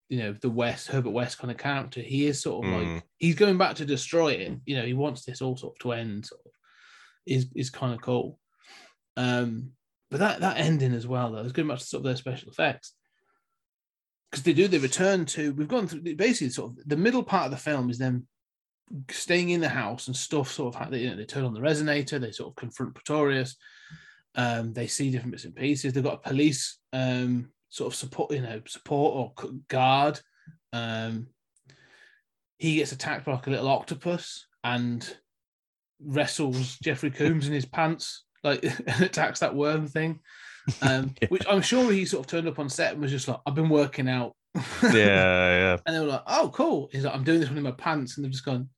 [0.09, 2.01] you know the West Herbert West kind of character.
[2.01, 2.95] He is sort of Mm.
[2.95, 4.59] like he's going back to destroy it.
[4.65, 6.25] You know he wants this all sort of to end.
[6.25, 6.51] Sort of
[7.25, 8.37] is is kind of cool.
[9.15, 9.71] Um,
[10.11, 12.49] but that that ending as well though, is going back to sort of their special
[12.51, 12.93] effects
[14.29, 17.45] because they do they return to we've gone through basically sort of the middle part
[17.45, 18.27] of the film is them
[19.09, 22.19] staying in the house and stuff sort of you know they turn on the resonator
[22.19, 23.55] they sort of confront Pretorius
[24.35, 28.31] um they see different bits and pieces they've got a police um sort of support
[28.31, 30.19] you know support or guard
[30.73, 31.27] um
[32.59, 35.17] he gets attacked by like a little octopus and
[35.99, 40.19] wrestles Jeffrey Combs in his pants like and attacks that worm thing
[40.81, 41.27] um Yeah.
[41.29, 43.55] which I'm sure he sort of turned up on set and was just like I've
[43.55, 44.35] been working out
[44.83, 45.77] yeah, yeah.
[45.85, 48.15] and they were like, "Oh, cool." He's like, "I'm doing this one in my pants,"
[48.15, 48.69] and they've just gone,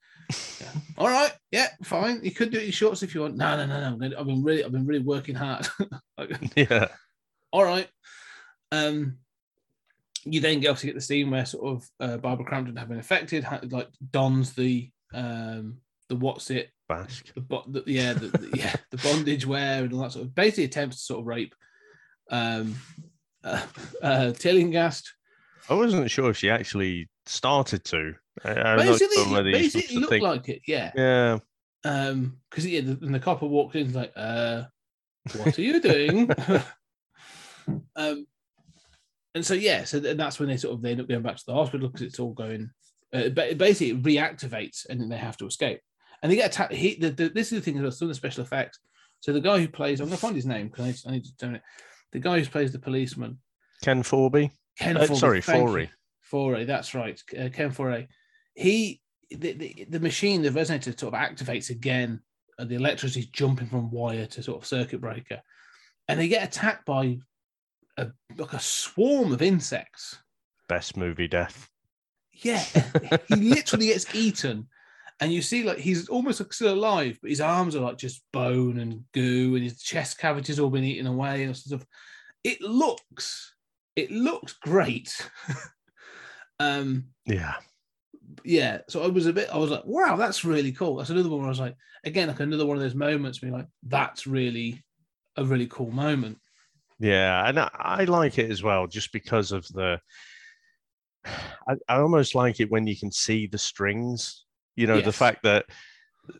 [0.62, 0.72] yeah.
[0.98, 2.20] "All right, yeah, fine.
[2.24, 4.20] You could do it in shorts if you want." No, no, no, no.
[4.20, 5.68] I've been really, I've been really working hard.
[6.56, 6.88] Yeah.
[7.52, 7.88] all right.
[8.72, 9.18] Um,
[10.24, 13.00] you then get obviously get the scene where sort of uh, Barbara Crampton have been
[13.00, 15.78] affected, ha- like dons the um
[16.10, 17.34] the what's it Basque.
[17.34, 20.36] the, bo- the yeah the, the yeah the bondage wear and all that sort of
[20.36, 21.56] basically attempts to sort of rape
[22.32, 22.76] um
[23.44, 23.62] uh,
[24.02, 25.14] uh Tillinghast
[25.70, 28.14] I wasn't sure if she actually started to.
[28.44, 30.92] I, not basically, you're basically to looked think- like it, yeah.
[30.96, 31.40] Yeah.
[31.84, 34.64] Um, because yeah, the, and the copper walked in, like, uh,
[35.38, 36.32] what are you doing?
[37.96, 38.26] um,
[39.34, 41.38] and so yeah, so th- that's when they sort of they end up going back
[41.38, 42.70] to the hospital because it's all going.
[43.14, 45.80] Uh, basically it reactivates and then they have to escape.
[46.22, 46.74] And they get attacked.
[46.74, 48.80] He, the, the, this is the thing about some of the special effects.
[49.20, 51.12] So the guy who plays, I'm gonna find his name because I, need to- I
[51.12, 51.62] need to do it.
[52.12, 53.38] The guy who plays the policeman,
[53.84, 54.52] Ken Forby.
[54.78, 54.98] Ken.
[54.98, 55.90] Uh, Forby, sorry, you.
[56.32, 56.66] Foree.
[56.66, 58.08] That's right, uh, Ken Foree.
[58.56, 62.22] He the, the the machine, the resonator, sort of activates again.
[62.58, 65.42] And the electricity is jumping from wire to sort of circuit breaker,
[66.08, 67.20] and they get attacked by
[67.98, 70.18] a like a swarm of insects.
[70.70, 71.70] Best movie death.
[72.32, 72.64] Yeah,
[73.28, 74.68] he literally gets eaten,
[75.20, 78.24] and you see like he's almost like still alive, but his arms are like just
[78.32, 81.86] bone and goo, and his chest cavity's all been eaten away and stuff.
[82.44, 83.56] It looks,
[83.96, 85.30] it looks great.
[86.60, 87.56] um, Yeah.
[88.46, 88.80] Yeah.
[88.88, 90.96] So I was a bit, I was like, wow, that's really cool.
[90.96, 93.54] That's another one where I was like, again, like another one of those moments, being
[93.54, 94.84] like, that's really
[95.36, 96.38] a really cool moment.
[97.00, 100.00] Yeah, and I, I like it as well, just because of the.
[101.26, 104.46] I, I almost like it when you can see the strings.
[104.76, 105.66] You know, the fact that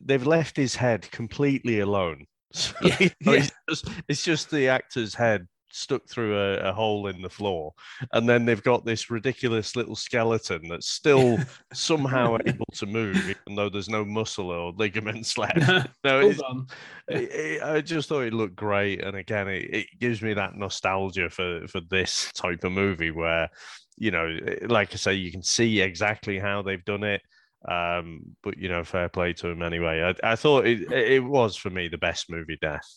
[0.02, 2.26] they've left his head completely alone.
[2.56, 3.40] So, Yeah, you know, yeah.
[3.40, 5.46] It's, just, it's just the actor's head
[5.76, 7.74] stuck through a, a hole in the floor,
[8.14, 11.38] and then they've got this ridiculous little skeleton that's still
[11.74, 15.90] somehow able to move, even though there's no muscle or ligaments left.
[16.04, 16.68] No, it's, on.
[17.10, 20.56] it, it- I just thought it looked great, and again, it, it gives me that
[20.56, 23.50] nostalgia for for this type of movie where,
[23.98, 27.22] you know, eh, like I say, you can see exactly how they've done it.
[27.68, 30.14] Um, but you know, fair play to him anyway.
[30.24, 32.88] I, I thought it it was for me the best movie death.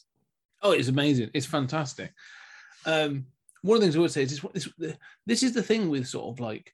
[0.60, 1.30] Oh, it's amazing.
[1.34, 2.12] It's fantastic.
[2.88, 3.26] Um,
[3.62, 4.94] one of the things I would say is this, this,
[5.26, 6.72] this is the thing with sort of like,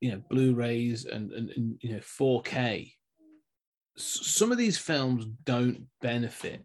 [0.00, 2.92] you know, Blu-rays and, and, and you know, 4K.
[3.96, 6.64] S- some of these films don't benefit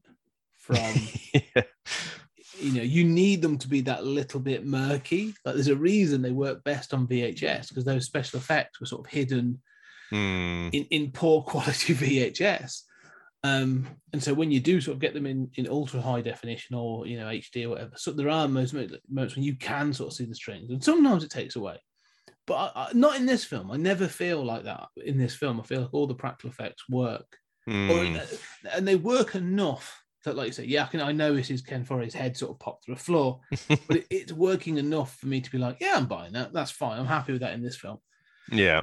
[0.57, 0.93] from,
[1.33, 1.63] yeah.
[2.61, 5.33] you know, you need them to be that little bit murky.
[5.43, 9.05] Like there's a reason they work best on VHS because those special effects were sort
[9.05, 9.61] of hidden
[10.09, 10.69] Hmm.
[10.71, 12.83] in, in poor quality VHS.
[13.43, 16.75] Um, and so when you do sort of get them in, in ultra high definition
[16.75, 20.11] or you know HD or whatever, so there are most moments when you can sort
[20.11, 21.77] of see the strings, and sometimes it takes away.
[22.45, 23.71] But I, I, not in this film.
[23.71, 25.59] I never feel like that in this film.
[25.59, 27.37] I feel like all the practical effects work,
[27.67, 28.17] or, Hmm.
[28.73, 31.01] and they work enough that, like you say, yeah, I can.
[31.01, 34.07] I know this is Ken Foree's head sort of popped through a floor, but it,
[34.09, 36.53] it's working enough for me to be like, yeah, I'm buying that.
[36.53, 36.99] That's fine.
[36.99, 37.99] I'm happy with that in this film
[38.51, 38.81] yeah.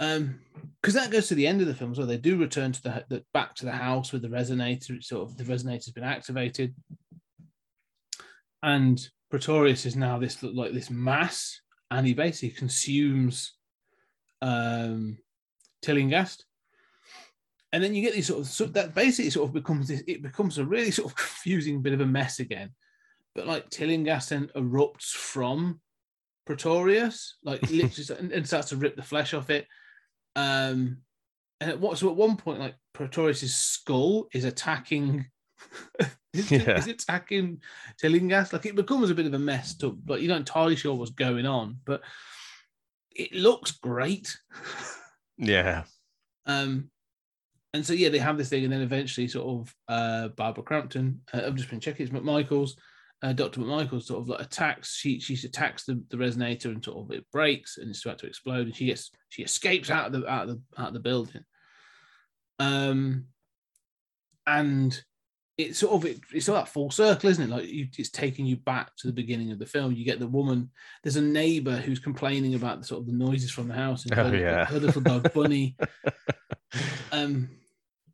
[0.00, 0.40] Um
[0.80, 3.04] because that goes to the end of the film so they do return to the,
[3.08, 6.74] the back to the house with the resonator it's sort of the resonator's been activated.
[8.62, 13.52] And pretorius is now this like this mass and he basically consumes
[14.42, 15.18] um
[15.82, 16.44] tillinghast
[17.72, 20.22] and then you get these sort of so that basically sort of becomes this it
[20.22, 22.70] becomes a really sort of confusing bit of a mess again.
[23.34, 25.80] But like tillinghast then erupts from
[26.46, 29.66] Pretorius, like literally, and, and starts to rip the flesh off it.
[30.36, 30.98] Um,
[31.60, 35.26] and at what so at one point, like Pretorius's skull is attacking,
[36.32, 36.78] is, Yeah.
[36.78, 37.60] is attacking
[37.98, 38.52] Tillinghast.
[38.52, 39.74] Like it becomes a bit of a mess.
[39.78, 41.78] To, but you're not entirely sure what's going on.
[41.84, 42.02] But
[43.14, 44.36] it looks great.
[45.36, 45.84] Yeah.
[46.46, 46.90] Um,
[47.72, 51.20] and so yeah, they have this thing, and then eventually, sort of, uh, Barbara Crampton.
[51.32, 52.06] Uh, I've just been checking.
[52.06, 52.76] It's McMichael's.
[53.22, 53.60] Uh, Dr.
[53.60, 54.94] McMichael sort of like attacks.
[54.94, 58.26] She she attacks the, the resonator, and sort of it breaks, and it's about to
[58.26, 58.66] explode.
[58.66, 61.44] And she gets she escapes out of the out of the out of the building.
[62.58, 63.26] Um,
[64.46, 65.02] and
[65.58, 67.54] it's sort of it, it's all that full circle, isn't it?
[67.54, 69.92] Like you, it's taking you back to the beginning of the film.
[69.92, 70.70] You get the woman.
[71.02, 74.18] There's a neighbor who's complaining about the sort of the noises from the house, and
[74.18, 75.76] Oh, her, her little dog Bunny.
[77.12, 77.50] um,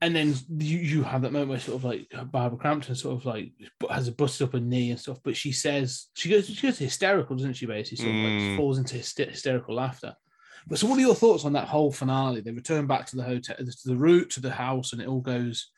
[0.00, 3.24] and then you, you have that moment where sort of like Barbara Crampton sort of
[3.24, 3.52] like
[3.90, 6.78] has a busted up a knee and stuff, but she says she goes she goes
[6.78, 7.66] hysterical, doesn't she?
[7.66, 8.56] Basically, sort of like Mm.
[8.56, 10.14] falls into hyster- hysterical laughter.
[10.66, 12.40] But so, what are your thoughts on that whole finale?
[12.40, 15.20] They return back to the hotel, to the route to the house, and it all
[15.20, 15.70] goes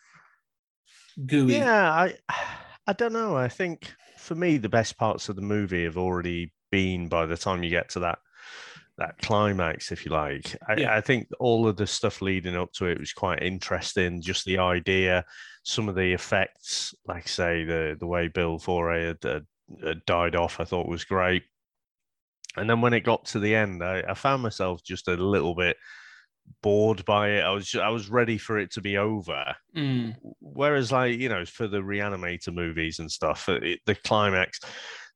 [1.27, 1.55] gooey.
[1.57, 2.15] Yeah, I
[2.87, 3.37] I don't know.
[3.37, 7.37] I think for me the best parts of the movie have already been by the
[7.37, 8.19] time you get to that
[8.99, 10.57] that climax, if you like.
[10.69, 10.97] I, Yeah.
[10.97, 14.21] I think all of the stuff leading up to it was quite interesting.
[14.21, 15.25] Just the idea,
[15.63, 19.45] some of the effects, like I say, the the way Bill Foree had,
[19.83, 21.45] had, died off, I thought was great.
[22.57, 25.55] And then when it got to the end, I, I found myself just a little
[25.55, 25.77] bit
[26.63, 27.45] bored by it.
[27.45, 31.45] I was I was ready for it to be over Mm, whereas like you know
[31.45, 34.59] for the reanimator movies and stuff it, the climax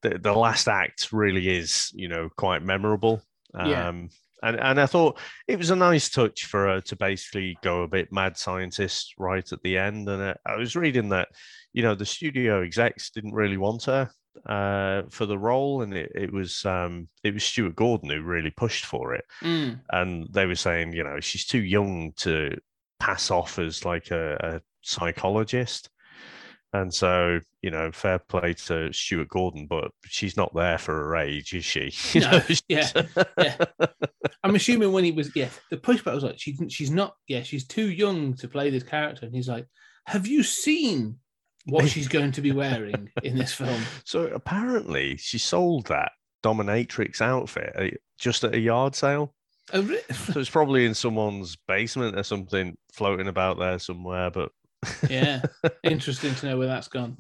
[0.03, 3.23] the, the last act really is you know quite memorable
[3.55, 3.89] um Yeah.
[4.43, 7.89] and and i thought it was a nice touch for her to basically go a
[7.89, 11.29] bit mad scientist right at the end and i was reading that
[11.73, 14.11] you know the studio execs didn't really want her
[14.49, 18.51] uh for the role and it, it was um it was stuart gordon who really
[18.51, 22.57] pushed for it mm, and they were saying, you know, she's too young to
[22.99, 25.91] pass off as like a, a psychologist.
[26.73, 31.17] And so, you know, fair play to Stuart Gordon, but she's not there for her
[31.17, 31.93] age, is she?
[32.13, 32.89] You No, yeah,
[33.39, 33.57] yeah.
[34.45, 37.67] I'm assuming when he was, yeah, the pushback was like, she, she's not, yeah, she's
[37.67, 39.25] too young to play this character.
[39.25, 39.67] And he's like,
[40.07, 41.19] have you seen
[41.67, 43.81] what she's going to be wearing in this film?
[44.05, 46.11] So apparently, she sold that
[46.43, 49.33] dominatrix outfit uh, just at a yard sale.
[49.73, 50.03] Oh, re-
[50.33, 54.31] So it's probably in someone's basement or something, floating about there somewhere.
[54.31, 54.51] But
[55.09, 55.43] yeah,
[55.85, 57.17] interesting to know where that's gone.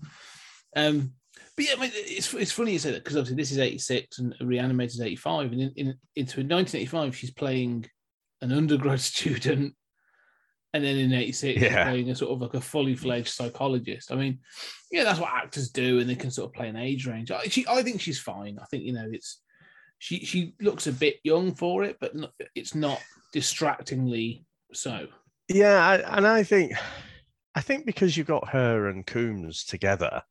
[0.76, 1.12] Um,
[1.56, 4.18] but yeah, I mean, it's it's funny you say that because obviously this is '86
[4.18, 7.86] and Reanimator '85, and in, in into 1985 she's playing
[8.40, 9.74] an undergrad student,
[10.72, 11.84] and then in '86 she's Yeah.
[11.84, 14.10] playing a sort of like a fully fledged psychologist.
[14.12, 14.38] I mean,
[14.90, 17.30] yeah, that's what actors do, and they can sort of play an age range.
[17.30, 18.58] I, she, I think she's fine.
[18.60, 19.40] I think you know it's
[19.98, 23.00] she she looks a bit young for it, but not, it's not
[23.32, 25.06] distractingly so.
[25.48, 26.72] yeah, I, and I think,
[27.54, 30.22] I think because you've got her and Combs together,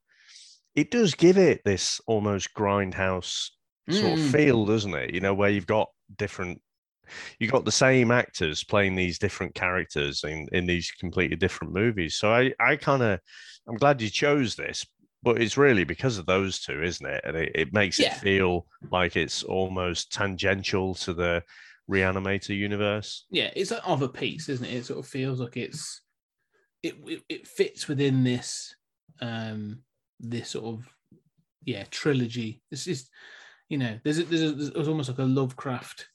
[0.76, 3.50] it does give it this almost grindhouse
[3.90, 4.26] sort of Mm.
[4.26, 5.14] feel, doesn't it?
[5.14, 6.62] You know, where you've got different,
[7.40, 12.18] you've got the same actors playing these different characters in in these completely different movies.
[12.18, 13.20] So I I kind of,
[13.68, 14.86] I'm glad you chose this,
[15.24, 17.22] but it's really because of those two, isn't it?
[17.26, 18.08] And it, it makes Yeah.
[18.08, 21.44] it feel like it's almost tangential to the
[21.90, 23.28] Reanimator universe.
[23.30, 24.74] yeah, it's like of a piece, isn't it?
[24.74, 26.02] It sort of feels like it's
[26.84, 28.76] it it, it fits within this
[29.22, 29.84] um
[30.22, 30.88] this sort of
[31.66, 32.62] yeah trilogy.
[32.72, 33.10] It's just
[33.70, 36.08] you know there's a, there's, a, there's almost like a Lovecraft.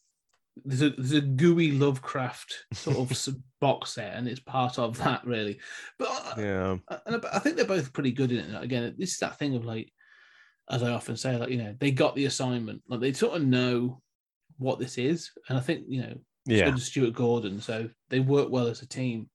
[0.64, 5.24] There's a there's a gooey Lovecraft sort of box set, and it's part of that
[5.26, 5.58] really.
[5.98, 8.62] But Yeah, I- and I I think they're both pretty good in it.
[8.62, 9.92] Again, this is that thing of like,
[10.70, 13.44] as I often say, like you know, they got the assignment, like they sort of
[13.44, 14.00] know
[14.58, 16.14] what this is, and I think you know
[16.46, 16.70] yeah.
[16.70, 17.60] does Stuart Gordon.
[17.60, 19.28] So they work well as a team.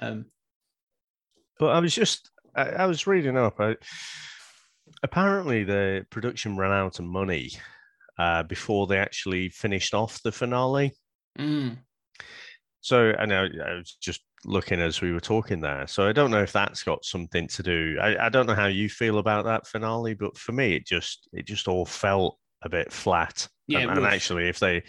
[0.00, 0.26] Um,
[1.58, 3.60] But I was just, I, I was reading up.
[3.60, 3.76] I,
[5.02, 7.50] apparently, the production ran out of money
[8.18, 10.92] uh, before they actually finished off the finale.
[11.38, 11.76] mm,
[12.80, 15.86] So, and I, I was just looking as we were talking there.
[15.86, 17.96] So, I don't know if that's got something to do.
[18.00, 21.28] I, I don't know how you feel about that finale, but for me, it just,
[21.32, 23.48] it just all felt a bit flat.
[23.66, 24.82] Yeah, and, and actually, if they,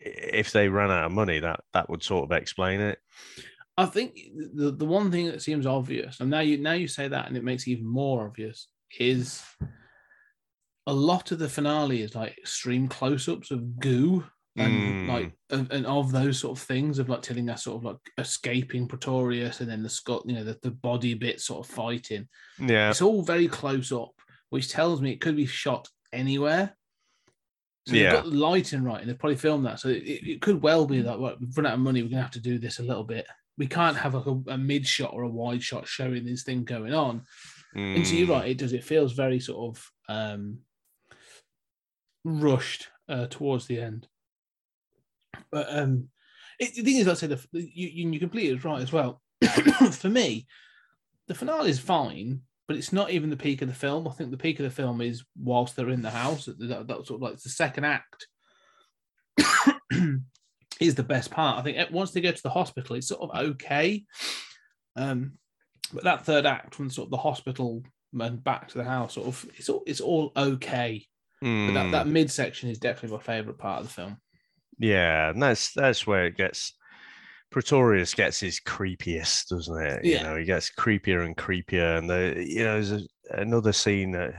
[0.00, 2.98] if they ran out of money, that that would sort of explain it.
[3.78, 4.18] I think
[4.54, 7.36] the the one thing that seems obvious, and now you now you say that, and
[7.36, 8.68] it makes it even more obvious,
[8.98, 9.42] is
[10.86, 14.24] a lot of the finale is like extreme close-ups of goo
[14.56, 15.08] and Mm.
[15.08, 18.88] like of, and of those sort of things of like Tillinghast sort of like escaping
[18.88, 22.26] Pretorius and then the Scott, you know, the, the body bit sort of fighting.
[22.58, 24.14] Yeah, It's all very close up,
[24.50, 26.74] which tells me it could be shot anywhere.
[27.86, 28.14] So Yeah.
[28.14, 29.78] they've got lighting right, and they've probably filmed that.
[29.78, 32.02] So it, it could well be that well, we've run out of money.
[32.02, 33.26] We're gonna have to do this a little bit.
[33.58, 36.64] We can't have like a, a mid shot or a wide shot showing this thing
[36.64, 37.24] going on.
[37.74, 38.30] And so you're Mm.
[38.30, 38.72] right, it does.
[38.72, 40.60] It feels very sort of um,
[42.24, 44.08] rushed uh, towards the end.
[45.50, 46.08] But um,
[46.58, 49.20] it, the thing is, I say the you you, completely right as well.
[49.92, 50.46] For me,
[51.26, 54.08] the finale is fine, but it's not even the peak of the film.
[54.08, 56.46] I think the peak of the film is whilst they're in the house.
[56.46, 58.26] That, that, that sort of like the second act
[60.80, 61.58] is the best part.
[61.58, 64.04] I think eh, once they go to the hospital, it's sort of okay.
[64.96, 65.32] Um,
[65.92, 67.82] but that third act, from sort of the hospital
[68.18, 71.04] and back to the house, sort of it's all it's all okay.
[71.40, 71.92] But that, Mm.
[71.92, 74.16] that midsection is definitely my favourite part of the film.
[74.78, 76.74] Yeah, and that's that's where it gets.
[77.50, 80.04] Pretorius gets his creepiest, doesn't it?
[80.04, 80.18] Yeah.
[80.18, 83.00] You know, he gets creepier and creepier, and the you know, there's a,
[83.30, 84.34] another scene that,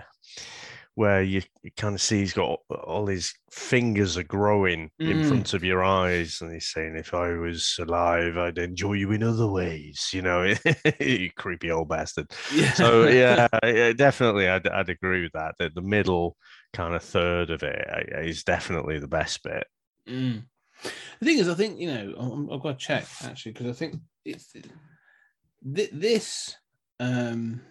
[1.00, 5.28] where you, you kind of see he's got all his fingers are growing in Mm.
[5.30, 9.24] front of your eyes, and he's saying, "If I was alive, I'd enjoy you in
[9.24, 10.54] other ways." You know,
[11.00, 12.30] you creepy old bastard.
[12.54, 12.74] Yeah.
[12.74, 15.56] So yeah, yeah, definitely, I'd, I'd agree with that.
[15.58, 16.36] That the middle
[16.74, 19.66] kind of third of it uh, definitely the best bit.
[20.06, 20.44] Mm.
[20.84, 23.74] The thing is, I think you know, I'm, I've got to check actually because I
[23.74, 23.96] think
[24.26, 26.58] it's th- this.
[27.00, 27.62] Um,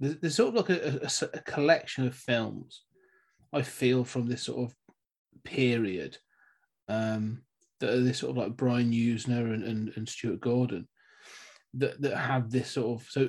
[0.00, 2.82] there's, there's sort of like a collection of films
[3.52, 4.74] I feel from this sort of
[5.44, 6.18] period
[6.88, 7.42] um,
[7.80, 10.88] that are this sort of like Brian Yuzna and, and, and Stuart Gordon
[11.74, 13.28] that that have this sort of so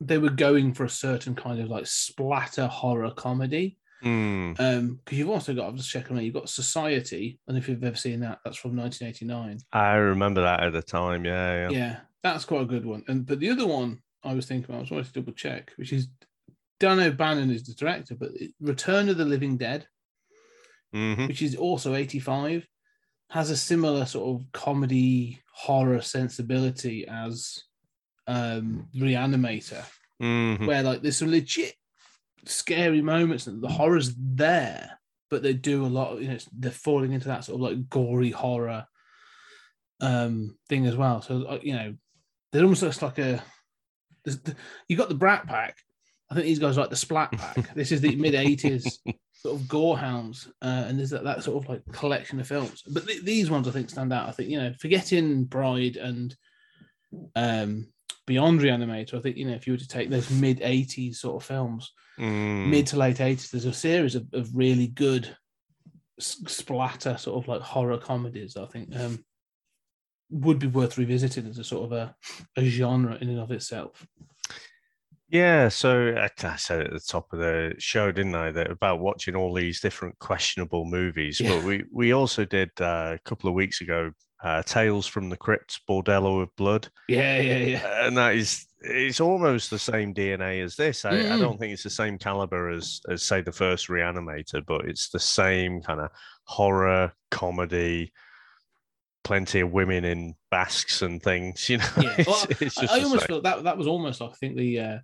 [0.00, 3.78] they were going for a certain kind of like splatter horror comedy.
[4.04, 7.68] Mm, Um, because you've also got, I'm just checking, out, you've got Society, and if
[7.68, 9.58] you've ever seen that, that's from 1989.
[9.72, 11.24] I remember that at the time.
[11.24, 11.70] Yeah, Yeah.
[11.76, 11.96] yeah.
[12.22, 13.02] that's quite a good one.
[13.08, 15.72] And but the other one I was thinking about, I was wanting to double check,
[15.76, 16.08] which is
[16.80, 18.30] Dan O'Bannon is the director, but
[18.60, 19.86] Return of the Living Dead,
[20.92, 22.66] hmm which is also 85,
[23.30, 27.64] has a similar sort of comedy horror sensibility as
[28.26, 29.84] um Reanimator.
[30.22, 30.66] Mhm.
[30.66, 31.74] where like there's some legit
[32.44, 34.98] scary moments and the horror's there,
[35.30, 37.88] but they do a lot of you know they're falling into that sort of like
[37.88, 38.86] gory horror
[40.00, 41.22] um thing as well.
[41.22, 41.94] So uh, you know,
[42.52, 43.42] there almost looks like a
[44.36, 44.54] the,
[44.88, 45.76] you got the Brat Pack.
[46.30, 47.74] I think these guys are like the Splat Pack.
[47.74, 48.98] this is the mid '80s
[49.32, 52.82] sort of gorehounds, uh, and there's that, that sort of like collection of films.
[52.86, 54.28] But th- these ones I think stand out.
[54.28, 56.36] I think you know, forgetting Bride and
[57.34, 57.86] um
[58.26, 61.42] Beyond Reanimator, I think you know if you were to take those mid '80s sort
[61.42, 62.68] of films, Mm.
[62.68, 65.34] mid to late '80s, there's a series of, of really good
[66.18, 68.56] splatter sort of like horror comedies.
[68.56, 69.24] I think um
[70.30, 72.14] would be worth revisiting as a sort of a,
[72.56, 74.06] a genre in and of itself.
[75.30, 79.00] Yeah, so I I said at the top of the show, didn't I, that about
[79.00, 81.38] watching all these different questionable movies.
[81.38, 81.50] Yeah.
[81.56, 85.36] But we we also did uh, a couple of weeks ago, uh, Tales from the
[85.36, 88.06] Crypt, Bordello of Blood, Yeah, yeah, yeah.
[88.06, 91.04] and that is it's almost the same DNA as this.
[91.04, 91.40] I, I Mm.
[91.40, 95.20] don't think it's the same caliber as as say the first Reanimator, but it's the
[95.20, 96.10] same kind of
[96.44, 98.12] horror comedy.
[99.24, 101.84] Plenty of women in basques and things, you know.
[102.00, 104.98] Yeah, well, it's I, almost that that was almost like I think the uh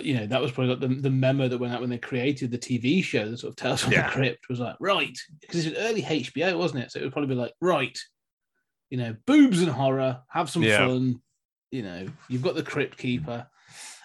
[0.00, 2.50] you know that was probably like the, the memo that went out when they created
[2.50, 4.06] the TV show, the sort of Tales from Yeah.
[4.06, 6.92] the Crypt was like right because it's an early HBO, wasn't it?
[6.92, 7.98] So it would probably be like right,
[8.90, 10.78] you know, boobs and horror, have some Yeah.
[10.86, 11.20] fun.
[11.70, 13.46] You know, you've got the Crypt Keeper.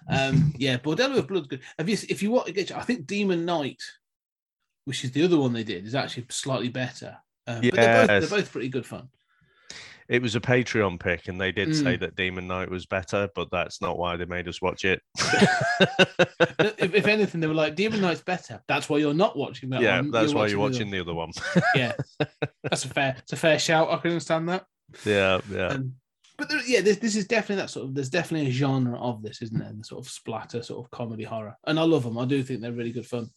[0.10, 1.62] Um, yeah, Bordello of Blood's good.
[1.78, 3.82] Have you if you want to get, I think Demon Knight,
[4.86, 7.18] which is the other one they did, is actually slightly better.
[7.48, 9.10] Um, but they're both, they're both pretty good fun.
[10.10, 12.00] It was a Patreon pick, and they did say Mm.
[12.00, 15.02] that Demon Knight was better, but that's not why they made us watch it.
[15.20, 18.62] if, if anything, they were like, Demon Knight's better.
[18.68, 20.12] That's why you're not watching that yeah, one.
[20.12, 21.32] that's why you're the watching the other one.
[21.76, 21.92] Yeah,
[22.64, 23.90] that's a fair, it's a fair shout.
[23.90, 24.66] I can understand that.
[25.06, 25.68] yeah, yeah.
[25.68, 25.94] Um,
[26.38, 27.96] but there, yeah, this, this is definitely that sort of.
[27.96, 29.74] There's definitely a genre of this, isn't there?
[29.76, 32.18] The sort of splatter, sort of comedy horror, and I love them.
[32.18, 33.30] I do think they're really good fun.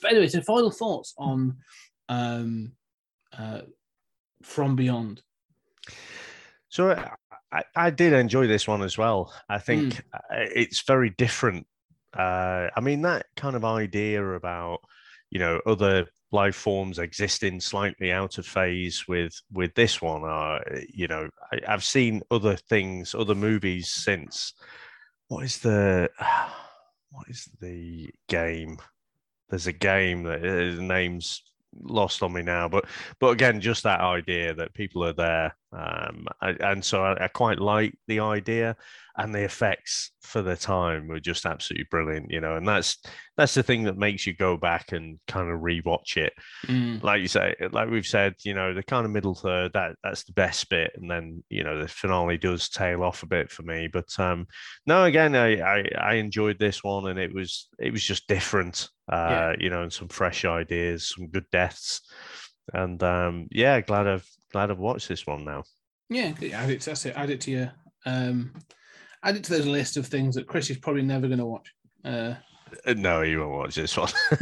[0.00, 1.58] But anyway, so final thoughts on
[2.08, 2.72] um,
[3.36, 3.62] uh,
[4.42, 5.22] From Beyond.
[6.68, 6.90] So
[7.52, 9.32] I- I, did enjoy this one as well.
[9.48, 10.48] I think Mm.
[10.54, 11.66] it's very different.
[12.16, 14.80] Uh, I mean, that kind of idea about
[15.30, 20.62] you know other life forms existing slightly out of phase with with this one are
[20.92, 24.54] you know I, I've seen other things, other movies since.
[25.28, 26.10] What is the
[27.10, 28.78] what is the game?
[29.50, 31.42] There's a game that uh, name's
[31.80, 32.86] lost on me now, but
[33.18, 37.28] but again, just that idea that people are there, um, I, and so I, I
[37.28, 38.76] quite like the idea,
[39.16, 42.98] and the effects for the time were just absolutely brilliant, you know, and that's
[43.36, 46.32] that's the thing that makes you go back and kind of rewatch it.
[46.66, 47.02] Mm.
[47.02, 50.24] Like you say, like we've said, you know, the kind of middle third that that's
[50.24, 53.62] the best bit, and then you know the finale does tail off a bit for
[53.62, 54.46] me, but um,
[54.86, 58.88] no, again, I, I I enjoyed this one, and it was it was just different,
[59.10, 59.54] uh, Yeah.
[59.58, 62.02] you know, and some fresh ideas, some good deaths,
[62.72, 65.64] and um, yeah, glad I've glad I've watched this one now.
[66.08, 66.82] Yeah, add it.
[66.82, 67.16] That's it.
[67.16, 67.72] Add it to your
[68.04, 68.52] um,
[69.22, 71.72] add it to those list of things that Chris is probably never going to watch.
[72.04, 72.34] Uh,
[72.86, 74.10] Uh, No, you won't watch this one.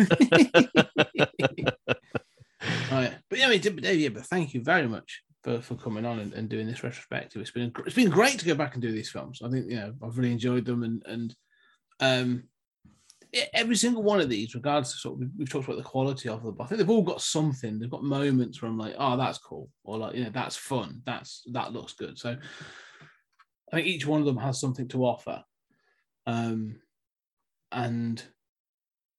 [2.90, 6.04] right, but yeah, I mean, but, yeah, but thank you very much for, for coming
[6.04, 7.40] on and, and doing this retrospective.
[7.40, 9.40] It's been it's been great to go back and do these films.
[9.44, 11.34] I think you know I've really enjoyed them and and
[12.00, 12.44] um,
[13.52, 16.42] every single one of these, regardless of sort of, we've, talked about the quality of
[16.42, 17.78] them, but I think they've all got something.
[17.78, 21.02] They've got moments where I'm like, oh, that's cool, or like, you know, that's fun.
[21.06, 22.18] That's that looks good.
[22.18, 22.36] So
[23.72, 25.44] I think each one of them has something to offer.
[26.26, 26.76] Um,
[27.72, 28.22] and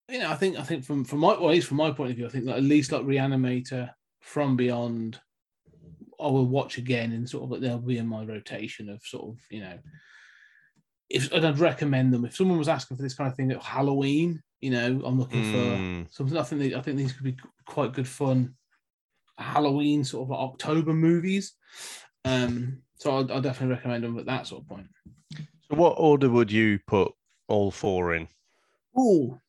[0.10, 2.12] you know, I think I think from from my well, at least from my point
[2.12, 5.20] of view, I think that at least like Reanimator, From Beyond,
[6.20, 9.30] I will watch again and sort of like they'll be in my rotation of sort
[9.30, 9.78] of you know
[11.14, 13.62] if and I'd recommend them if someone was asking for this kind of thing at
[13.62, 16.06] Halloween, you know, I'm looking Mm.
[16.08, 16.38] for something.
[16.38, 18.56] I think they, I think these could be quite good fun
[19.38, 21.54] Halloween sort of like October movies.
[22.26, 24.88] Um, so I'll, I'll definitely recommend them at that sort of point.
[25.36, 27.12] So, what order would you put
[27.48, 28.28] all four in?
[28.96, 29.40] Oh,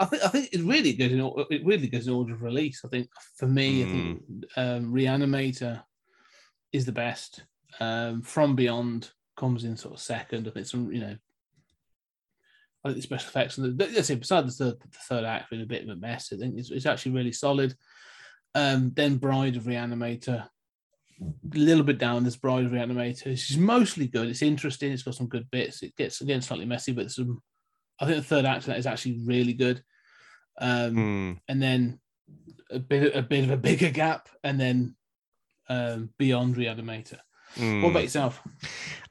[0.00, 1.20] I think I think it really goes in
[1.50, 2.82] it really goes in order of release.
[2.84, 4.22] I think for me, I think
[4.56, 5.82] um, Reanimator
[6.72, 7.44] is the best.
[7.80, 10.46] Um, From Beyond comes in sort of second.
[10.46, 11.16] I think some you know,
[12.84, 15.50] I think the special effects and the let's say besides the, third, the third act
[15.50, 17.74] being a bit of a mess, I think it's, it's actually really solid.
[18.54, 20.44] Um, then Bride of Reanimator,
[21.20, 22.24] a little bit down.
[22.24, 23.38] There's Bride of Reanimator.
[23.38, 24.28] She's mostly good.
[24.28, 24.92] It's interesting.
[24.92, 25.82] It's got some good bits.
[25.82, 27.40] It gets again slightly messy, but some.
[28.00, 29.82] I think the third act of that is actually really good.
[30.60, 31.32] Um, Hmm.
[31.48, 32.00] and then
[32.70, 34.96] a bit a bit of a bigger gap, and then
[35.68, 37.18] um, Beyond Reanimator.
[37.56, 37.82] Hmm.
[37.82, 38.42] What about yourself?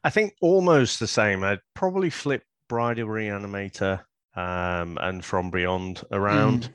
[0.04, 1.44] I think almost the same.
[1.44, 4.02] I'd probably flip Bride of Reanimator
[4.36, 6.74] um, and From Beyond around.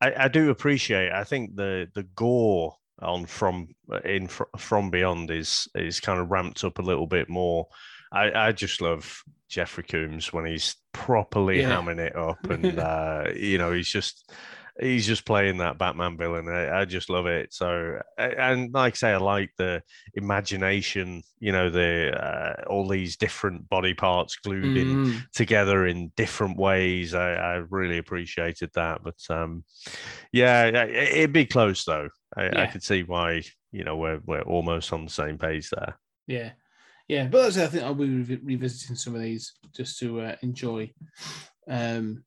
[0.00, 1.12] I, I do appreciate.
[1.12, 3.68] I think the the gore on From
[4.04, 7.66] in Fr- From Beyond is is kind of ramped up a little bit more.
[8.12, 11.70] I, I just love Jeffrey Combs when he's properly Yeah.
[11.70, 14.30] hamming it up, and uh, you know he's just
[14.80, 16.48] he's just playing that Batman villain.
[16.48, 17.52] I, I just love it.
[17.54, 19.82] So, and like I say, I like the
[20.14, 21.22] imagination.
[21.38, 25.30] You know, the uh, all these different body parts glued in Mm.
[25.32, 27.14] together in different ways.
[27.14, 29.02] I, I really appreciated that.
[29.02, 29.64] But um,
[30.32, 32.08] yeah, it- it'd be close though.
[32.36, 33.42] I, I could see why.
[33.72, 35.98] You know, we're we're almost on the same page there.
[36.26, 36.50] Yeah,
[37.08, 37.26] yeah.
[37.28, 40.90] But that's, I think I'll be re- revisiting some of these just to uh, enjoy,
[41.68, 42.24] um,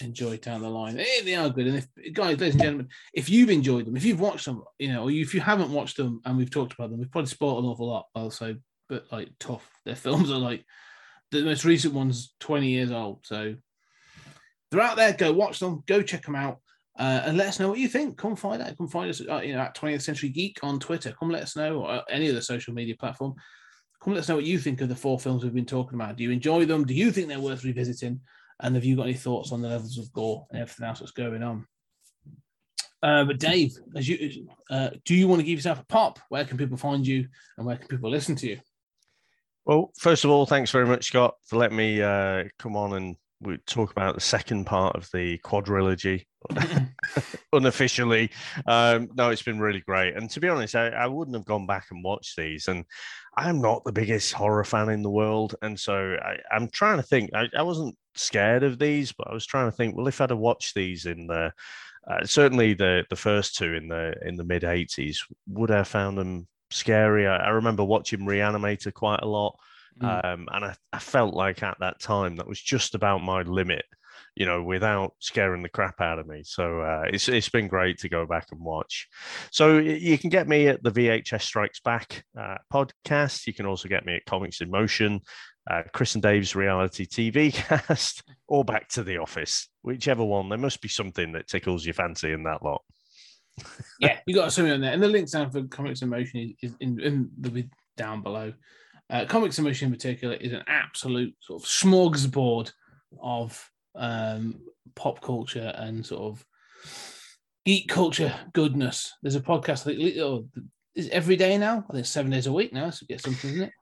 [0.00, 0.96] enjoy down the line.
[0.96, 4.20] They are good, and if guys, ladies and gentlemen, if you've enjoyed them, if you've
[4.20, 6.98] watched them, you know, or if you haven't watched them and we've talked about them,
[6.98, 8.06] we've probably spoiled an awful lot.
[8.14, 8.56] Also,
[8.88, 10.64] but like tough, their films are like
[11.30, 13.54] the most recent one's twenty years old, so
[14.70, 15.12] they're out there.
[15.12, 15.82] Go watch them.
[15.86, 16.58] Go check them out.
[16.96, 18.16] Uh, and let us know what you think.
[18.16, 18.76] Come find out.
[18.76, 21.12] Come find us, uh, you know, at 20th Century Geek on Twitter.
[21.18, 23.34] Come let us know, or any other social media platform.
[24.00, 26.16] Come let us know what you think of the four films we've been talking about.
[26.16, 26.84] Do you enjoy them?
[26.84, 28.20] Do you think they're worth revisiting?
[28.64, 31.12] And have you got any thoughts on the levels of gore and everything else that's
[31.12, 31.66] going on?
[33.02, 36.18] Uh, but Dave, as you uh, do, you want to give yourself a pop?
[36.30, 37.28] Where can people find you,
[37.58, 38.60] and where can people listen to you?
[39.66, 43.16] Well, first of all, thanks very much, Scott, for letting me uh, come on and
[43.44, 46.24] we talk about the second part of the quadrilogy
[47.52, 48.30] unofficially.
[48.66, 50.16] Um, no, it's been really great.
[50.16, 52.68] And to be honest, I, I wouldn't have gone back and watched these.
[52.68, 52.84] And
[53.36, 55.54] I'm not the biggest horror fan in the world.
[55.62, 59.34] And so I, I'm trying to think, I, I wasn't scared of these, but I
[59.34, 61.52] was trying to think, well, if I'd have watched these in the
[62.06, 65.18] uh, certainly the the first two in the in the mid 80s,
[65.48, 67.26] would I have found them scary?
[67.26, 69.58] I, I remember watching Reanimator quite a lot.
[70.00, 70.24] Mm.
[70.24, 73.84] Um, and I, I felt like at that time that was just about my limit,
[74.34, 76.42] you know, without scaring the crap out of me.
[76.44, 79.08] So uh, it's it's been great to go back and watch.
[79.50, 83.46] So you can get me at the VHS Strikes Back uh, podcast.
[83.46, 85.20] You can also get me at Comics in Motion,
[85.70, 90.48] uh, Chris and Dave's reality TV cast, or Back to the Office, whichever one.
[90.48, 92.82] There must be something that tickles your fancy in that lot.
[94.00, 96.72] yeah, you got something on there, and the links down for Comics in Motion is,
[96.72, 98.52] is in, in the down below.
[99.14, 102.72] Uh, Comics in Motion in particular is an absolute sort of smorgasbord
[103.22, 104.60] of um,
[104.96, 106.44] pop culture and sort of
[107.64, 109.12] geek culture goodness.
[109.22, 110.48] There's a podcast I think oh,
[110.96, 111.84] is every day now.
[111.88, 112.90] I think it's seven days a week now.
[112.90, 113.72] So get something, isn't it?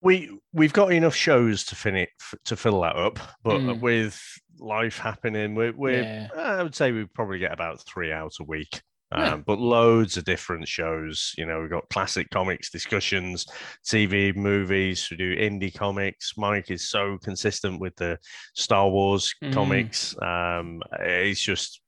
[0.00, 2.10] we we've got enough shows to finish
[2.44, 3.80] to fill that up, but Mm.
[3.80, 4.22] with
[4.60, 6.28] life happening, we're, we're Yeah.
[6.36, 8.80] I would say we probably get about three out a week.
[9.14, 11.32] Um, But loads of different shows.
[11.36, 13.46] You know, we've got classic comics discussions,
[13.84, 15.08] TV, movies.
[15.10, 16.36] We do indie comics.
[16.36, 18.18] Mike is so consistent with the
[18.54, 19.52] Star Wars Mm.
[19.52, 20.14] comics.
[20.22, 21.80] Um, it's just,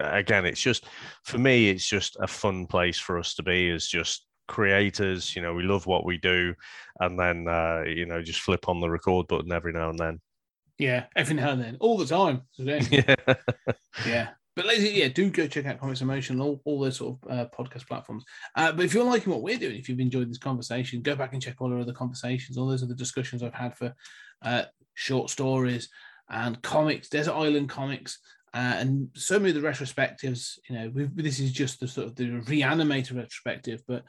[0.00, 0.86] again, it's just
[1.24, 5.34] for me, it's just a fun place for us to be as just creators.
[5.34, 6.54] You know, we love what we do,
[7.00, 10.20] and then uh, you know, just flip on the record button every now and then.
[10.78, 12.42] Yeah, every now and then, all the time.
[12.58, 13.14] Yeah.
[14.06, 14.28] Yeah.
[14.54, 17.30] But ladies, yeah, do go check out Comics in Motion all, all those sort of
[17.30, 18.24] uh, podcast platforms.
[18.54, 21.32] Uh, but if you're liking what we're doing, if you've enjoyed this conversation, go back
[21.32, 23.94] and check all our other conversations, all those other discussions I've had for
[24.42, 24.64] uh,
[24.94, 25.88] short stories
[26.28, 28.18] and comics, Desert Island comics,
[28.52, 30.58] uh, and so many of the retrospectives.
[30.68, 34.04] You know, this is just the sort of the reanimator retrospective, but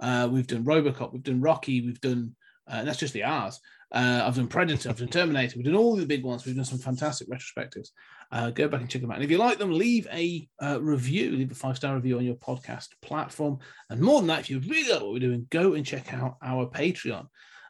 [0.00, 2.34] uh, we've done Robocop, we've done Rocky, we've done,
[2.66, 3.60] uh, and that's just the R's.
[3.94, 6.46] I've done Predator, I've done Terminator, we've done all the big ones.
[6.46, 7.90] We've done some fantastic retrospectives.
[8.32, 9.16] Uh, go back and check them out.
[9.16, 12.24] And if you like them, leave a uh, review, leave a five star review on
[12.24, 13.58] your podcast platform.
[13.90, 16.38] And more than that, if you really like what we're doing, go and check out
[16.42, 17.26] our Patreon.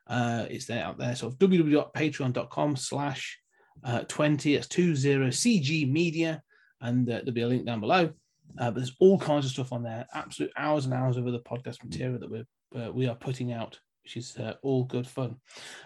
[0.07, 1.17] Uh, it's there out there.
[1.17, 3.41] So www.patreon.com slash
[3.83, 6.41] uh, 20, it's 20 CG Media.
[6.81, 8.11] And uh, there'll be a link down below.
[8.57, 11.39] Uh, but there's all kinds of stuff on there, absolute hours and hours of other
[11.39, 15.37] podcast material that we're, we are putting out, which is uh, all good fun.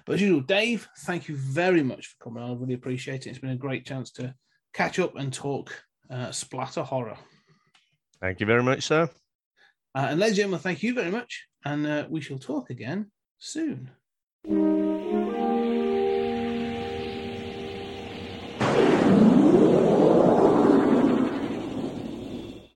[0.04, 2.50] But as usual, Dave, thank you very much for coming on.
[2.50, 3.30] I really appreciate it.
[3.30, 4.34] It's been a great chance to
[4.76, 5.72] catch up and talk
[6.10, 7.16] uh, splatter horror.
[8.20, 9.08] Thank you very much, sir.
[9.94, 11.46] Uh, and ladies and gentlemen, thank you very much.
[11.64, 13.90] And uh, we shall talk again soon.